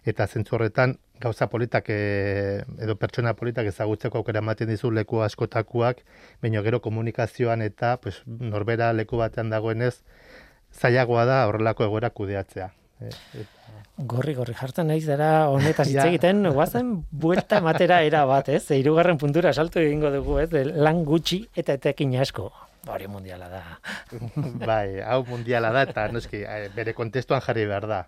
[0.06, 6.04] eta zentzu horretan gauza politak e, edo pertsona politak ezagutzeko aukera ematen dizu leku askotakuak,
[6.42, 9.96] baina gero komunikazioan eta pues, norbera leku batean dagoenez
[10.72, 12.70] zailagoa da horrelako egoera kudeatzea.
[13.00, 13.08] E,
[13.40, 13.54] et-
[13.98, 18.62] Gorri gorri jartzen naiz dara honetaz hitz egiten, guazen buelta ematera era bat, ez?
[18.68, 20.52] Ze hirugarren puntura salto egingo dugu, ez?
[20.78, 22.52] Lan gutxi eta etekin asko.
[22.88, 23.62] Hori mundiala da.
[24.62, 27.98] bai, hau mundiala da eta noski eh, bere kontestuan jarri behar da.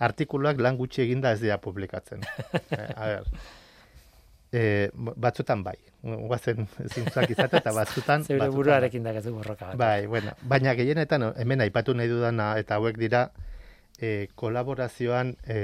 [0.00, 2.24] Artikuluak lan gutxi eginda ez dira publikatzen.
[2.70, 3.26] Eh, a ber,
[4.52, 5.76] e, batzutan bai.
[6.02, 8.24] Guazen zintzak izate eta batzutan...
[8.28, 9.78] Zeure batzutan buruarekin dakezu borroka bat.
[9.80, 13.28] Bai, bueno, baina gehienetan hemen aipatu nahi dudana eta hauek dira
[14.00, 15.58] e, kolaborazioan e,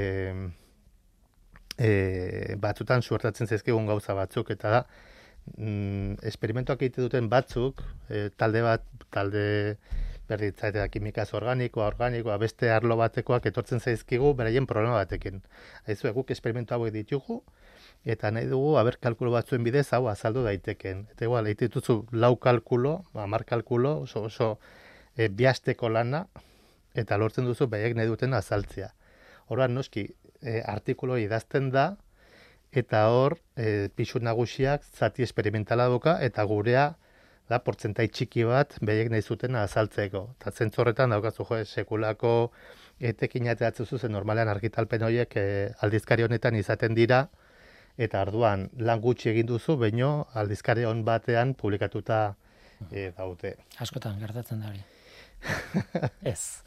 [1.78, 1.90] e,
[2.60, 4.82] batzutan suertatzen zaizkigun gauza batzuk eta da
[5.56, 8.84] mm, esperimentuak egite duten batzuk e, talde bat
[9.14, 9.46] talde
[10.28, 15.42] berditzatea kimikaz organikoa, organikoa, beste arlo batekoak etortzen zaizkigu beraien problema batekin.
[15.86, 17.42] Aizu, guk esperimentu hauek ditugu,
[18.04, 21.06] eta nahi dugu, haber kalkulo batzuen bidez, hau azaldu daiteken.
[21.14, 24.50] Eta igual, egite dituzu lau kalkulo, hamar kalkulo, oso, oso
[25.16, 26.26] e, biasteko lana,
[26.94, 28.92] eta lortzen duzu behiek nahi duten azaltzea.
[29.50, 30.08] Horban, noski,
[30.42, 31.92] e, artikulo idazten da,
[32.76, 36.94] eta hor, e, pixu nagusiak zati esperimentala doka, eta gurea,
[37.50, 40.22] da, portzentai txiki bat, behiek nahi zuten azaltzeko.
[40.40, 42.32] Eta zentzorretan daukazu jo, sekulako
[43.00, 45.46] etekin ateatzu zuzen normalean argitalpen horiek e,
[45.84, 47.26] aldizkari honetan izaten dira,
[47.96, 52.20] eta arduan lan gutxi egin duzu, baino aldizkari hon batean publikatuta
[52.90, 53.56] e, daute.
[53.80, 54.84] Askotan, gertatzen da hori.
[56.32, 56.62] Ez.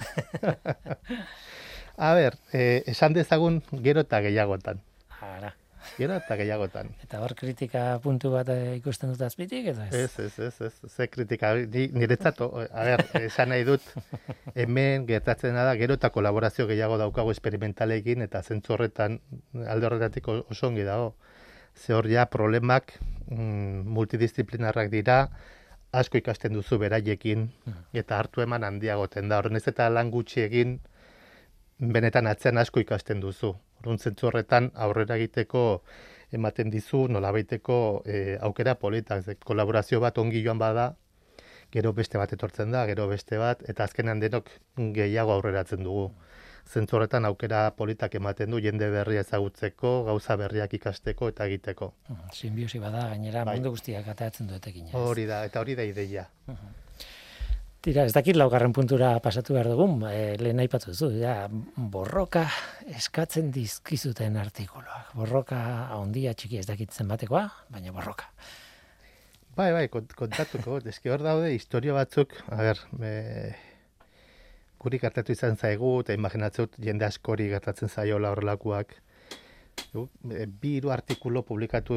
[2.00, 4.80] A ber, e, esan dezagun gero eta gehiagotan.
[5.20, 5.52] Ara.
[5.98, 6.90] Gero eta gehiagotan.
[7.04, 9.94] Eta hor kritika puntu bat eh, ikusten dut azpitik, edo ez?
[9.96, 13.86] Ez, ez, ez, ez, ze kritika, ni, niretzat, a ber, esan nahi dut,
[14.56, 19.20] hemen gertatzen da, gero eta kolaborazio gehiago daukago esperimentalekin, eta zentzu horretan,
[19.68, 21.14] alde horretatik oso ongi dago.
[21.76, 22.96] Ze hor ja problemak
[23.30, 25.22] mm, multidisciplinarrak dira,
[25.96, 27.50] asko ikasten duzu beraiekin,
[27.94, 29.40] eta hartu eman handiagoten da.
[29.40, 30.80] Horren ez eta lan gutxi egin,
[31.80, 33.56] benetan atzean asko ikasten duzu.
[33.80, 35.84] Orduan zentzu horretan aurrera egiteko
[36.36, 40.92] ematen dizu nolabaiteko e, aukera politak, ze kolaborazio bat ongi joan bada,
[41.72, 44.50] gero beste bat etortzen da, gero beste bat, eta azkenan denok
[44.98, 46.10] gehiago aurreratzen dugu.
[46.70, 51.94] Zentzu horretan aukera politak ematen du jende berria ezagutzeko, gauza berriak ikasteko eta egiteko.
[52.36, 53.56] Simbiosi bada, gainera Bai.
[53.58, 54.94] mundu guztiak atatzen ez?
[54.94, 56.28] Hori da, eta hori da ideia.
[57.80, 61.46] Tira, ez dakit laugarren puntura pasatu behar dugun, e, lehen aipatu duzu, ja,
[61.94, 62.42] borroka
[62.92, 65.14] eskatzen dizkizuten artikuluak.
[65.16, 65.60] Borroka
[65.96, 68.28] handia txiki ez dakit zenbatekoa, baina borroka.
[69.56, 73.14] Bai, bai, kont- kontatuko, eski hor daude historia batzuk, a ber, e,
[74.84, 78.92] guri gertatu izan zaigu, eta imaginatzeut jende askori gertatzen zaiola horrelakoak.
[79.96, 81.96] E, bi hiru artikulu publikatu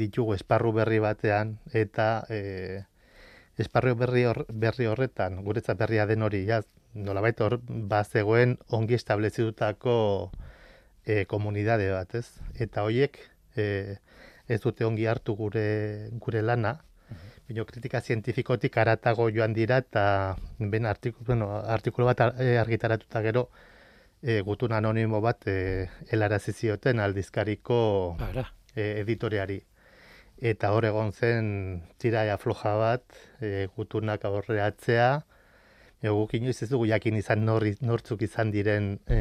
[0.00, 2.86] ditugu esparru berri batean, eta e,
[3.60, 6.60] esparru berri, hor, berri horretan, guretzat berria den hori, ja,
[6.94, 9.96] nolabait hor, bazegoen ongi establezitutako
[11.04, 12.26] e, komunidade bat, ez?
[12.58, 13.18] Eta hoiek
[13.56, 13.96] e,
[14.48, 15.66] ez dute ongi hartu gure,
[16.18, 16.78] gure lana,
[17.50, 20.02] Bino, kritika zientifikotik aratago joan dira eta
[20.58, 23.48] ben artikulu, bueno, artikulu bat eh, argitaratuta gero
[24.22, 27.80] e, gutun anonimo bat e, helarazi zioten aldizkariko
[28.76, 29.58] e, editoreari.
[30.40, 31.48] Eta hor egon zen
[32.00, 33.04] tiraia floja bat,
[33.44, 35.08] e, gutunak aurreatzea,
[36.00, 39.20] e, guk inoiz ez dugu jakin izan norri, nortzuk izan diren e,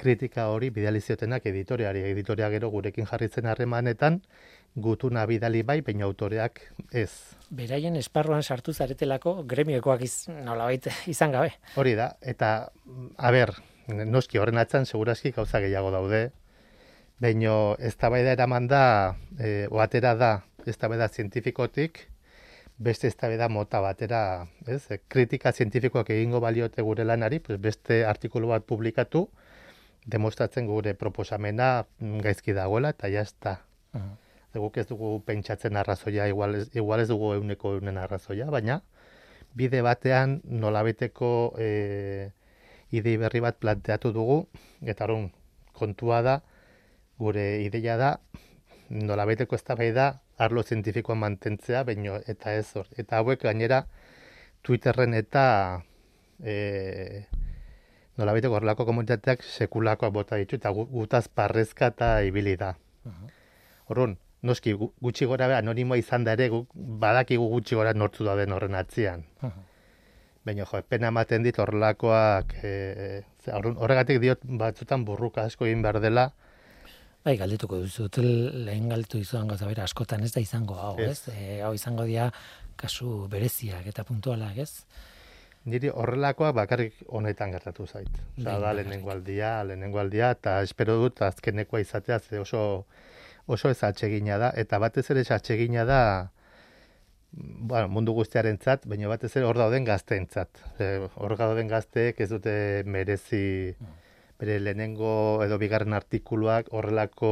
[0.00, 2.04] kritika hori bidali ziotenak editoreari.
[2.12, 4.20] Editorea gero gurekin jarritzen harremanetan,
[4.76, 6.60] gutuna bidali bai, baina autoreak
[6.92, 7.10] ez.
[7.50, 11.56] beraien esparruan sartu zaretelako gremiokoak iz, nolabait izan gabe.
[11.76, 13.54] Hori da, eta, mm, a ber,
[14.06, 16.28] noski horren atzan seguraski gauza gehiago daude,
[17.20, 20.30] baino eztabaida eraman da, e, oatera da,
[20.68, 22.06] eztabaida zientifikotik,
[22.80, 24.22] beste eztabaida mota batera,
[24.66, 24.86] ez?
[24.90, 29.26] E, kritika zientifikoak egingo baliote gure lanari, pues beste artikulu bat publikatu,
[30.06, 33.60] demostratzen gure proposamena mm, gaizki dagoela, eta jazta.
[33.92, 34.16] Mhm.
[34.50, 38.80] Ze guk ez dugu pentsatzen arrazoia, igual ez, igual ez dugu euneko eunen arrazoia, baina
[39.54, 42.30] bide batean nolabiteko e,
[42.90, 44.40] idei berri bat planteatu dugu,
[44.82, 45.28] eta orrun
[45.76, 46.40] kontua da,
[47.20, 48.10] gure ideia da,
[48.90, 50.06] nolabiteko eztabaida
[50.40, 52.88] arlo zientifikoa mantentzea, baino eta ez hor.
[52.98, 53.82] Eta hauek gainera
[54.64, 55.44] Twitterren eta
[56.44, 57.24] e,
[58.20, 62.74] nolabiteko horrelako komunitateak sekulakoak bota ditu, eta gu- gutaz parrezka eta ibili da.
[63.90, 68.24] Orrun, noski gu- gutxi gora be, anonimoa izan da ere, guk badakigu gutxi gora nortzu
[68.28, 69.24] dauden horren atzian.
[70.44, 76.30] Baina jo, pena ematen dit horrelakoak, e, horregatik diot batzutan burruka asko egin behar dela,
[77.24, 81.28] Bai, galdetuko duzut, lehen galdetu dizudan gauza bera, askotan ez da izango hau, ez?
[81.28, 81.34] Ez.
[81.34, 82.30] E, hau izango dira
[82.80, 84.84] kasu bereziak eta puntualak, ez?
[85.68, 88.08] niri horrelakoa bakarrik honetan gertatu zait.
[88.08, 92.62] Osa, Behin da, lehenengo aldia, lehenengo aldia, eta espero dut azkenekoa izatea, ze oso,
[93.46, 96.00] oso ez atsegina da, eta batez ere ez atsegina da,
[97.36, 100.62] mm, bueno, mundu guztiarentzat, baina batez ere hor dauden gazteentzat.
[100.78, 102.54] E, Hor dauden gazteek ez dute
[102.86, 103.74] merezi
[104.40, 107.30] bere lehenengo edo bigarren artikuluak horrelako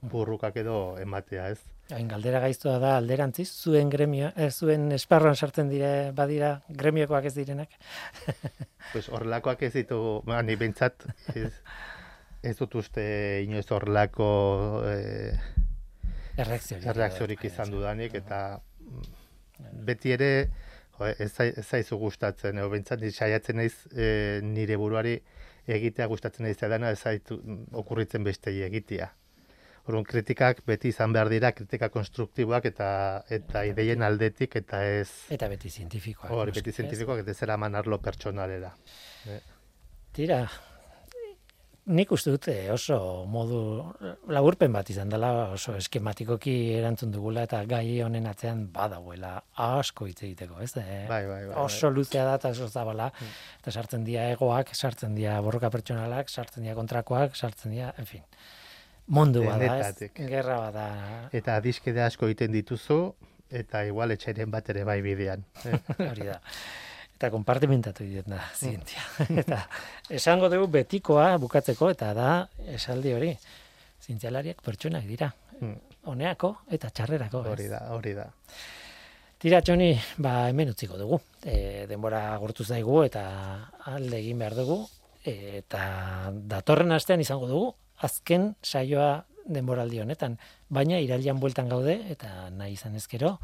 [0.00, 1.58] burrukak edo ematea, ez?
[1.92, 7.34] Hain galdera gaiztoa da alderantziz, zuen gremio, ez zuen esparruan sartzen dire badira gremiokoak ez
[7.36, 7.68] direnak.
[8.92, 11.04] Pues horrelakoak ez ditu, ba, ni behintzat
[11.36, 11.50] ez,
[12.42, 13.02] ez dut uste
[13.44, 14.30] inoiz horrelako
[14.88, 15.36] eh,
[16.40, 16.86] Erreakziorik.
[16.90, 18.40] erreakziorik izan dudanik, eta
[19.86, 20.30] beti ere
[20.96, 25.18] jo, ez, zai- ez zaizu gustatzen, edo behintzat ni saiatzen naiz eh, nire buruari
[25.76, 29.10] egitea gustatzen naiz edana ez zaitu mm, okurritzen bestei egitea.
[29.88, 32.88] Orduan kritikak beti izan behar dira kritika konstruktiboak eta
[33.32, 36.30] eta ideien aldetik eta ez Eta beti zientifikoak.
[36.30, 36.76] hori beti ez?
[36.76, 38.74] zientifikoak eta ez eraman arlo pertsonalera.
[40.12, 40.42] Tira,
[41.86, 43.60] nik uste dut oso modu
[44.28, 50.22] laburpen bat izan dela, oso eskematikoki erantzun dugula eta gai honen atzean badagoela asko hitz
[50.22, 50.76] egiteko, ez?
[50.76, 53.10] Eh, Bai, bai, bai, oso luzea da eta oso zabala,
[53.60, 58.22] eta sartzen dira egoak, sartzen dira borroka pertsonalak, sartzen dira kontrakoak, sartzen dira, en fin.
[59.10, 60.10] Mundu bada, ez?
[60.14, 60.86] Gerra bada.
[61.32, 63.00] Eta adiskide asko egiten dituzu
[63.50, 65.42] eta igual etxairen bat ere bai bidean.
[66.10, 66.38] Hori da.
[67.20, 69.02] Eta konpartimentatu egiten da, zientzia.
[69.42, 69.58] eta
[70.08, 72.28] esango dugu betikoa bukatzeko, eta da,
[72.72, 73.34] esaldi hori,
[74.00, 75.28] zientzialariak pertsonak dira.
[75.58, 75.74] Mm.
[76.08, 77.42] Honeako eta txarrerako.
[77.52, 78.24] Hori da, hori da.
[79.40, 79.90] Tira, Txoni,
[80.24, 81.20] ba, hemen utziko dugu.
[81.44, 83.26] E, denbora agortu zaigu eta
[83.92, 84.78] alde egin behar dugu.
[85.20, 85.82] E, eta
[86.48, 90.40] datorren astean izango dugu, azken saioa denboraldi honetan.
[90.72, 93.36] Baina irailan bueltan gaude eta nahi izan ezkero,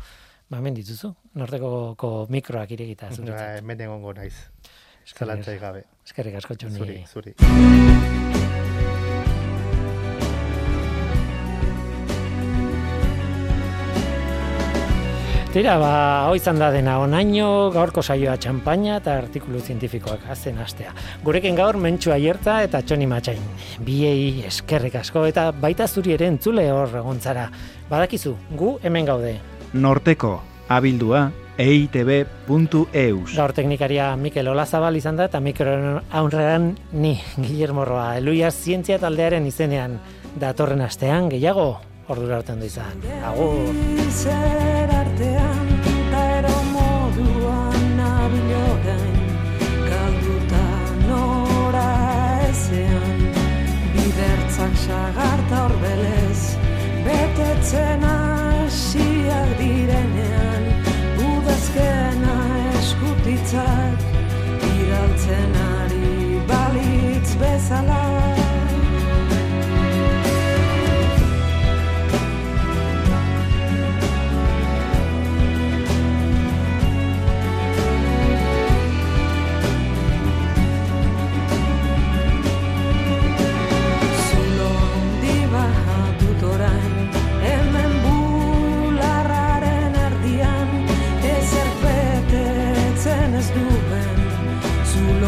[0.51, 1.13] ba, hemen dituzu.
[1.41, 4.35] Nortekoko mikroak iregita Ba, hemen egongo naiz.
[5.07, 5.85] Eskerrik Zalantzai gabe.
[6.07, 6.79] Eskerrik asko, Txoni.
[6.79, 7.35] Zuri, zuri.
[15.57, 15.91] Tira, ba,
[16.29, 20.93] hoi izan da dena onaino, gaurko saioa txampaina eta artikulu zientifikoak hazen astea.
[21.25, 23.41] Gurekin gaur mentxu aierta eta txoni matxain.
[23.81, 27.49] Biei eskerrik asko eta baita zuri ere entzule hor egontzara.
[27.89, 29.39] Badakizu, gu hemen gaude.
[29.77, 33.35] Norteko, abildua, eitb.eus.
[33.35, 39.47] Gaur teknikaria Mikel Olazabal izan da eta mikroen aurrean ni, Guillermo Roa, Eluia zientzia taldearen
[39.49, 39.99] izenean
[40.41, 41.70] datorren astean gehiago
[42.09, 43.03] ordura arte ondo izan.
[43.24, 43.74] Agur!
[53.97, 56.57] Bidertzak sagarta horbelez,
[57.05, 59.57] betetzen hasiak
[59.97, 60.65] denean
[61.29, 62.37] udazkena
[62.79, 63.99] eskutitzak
[64.73, 68.06] iraltzen ari balitz bezala.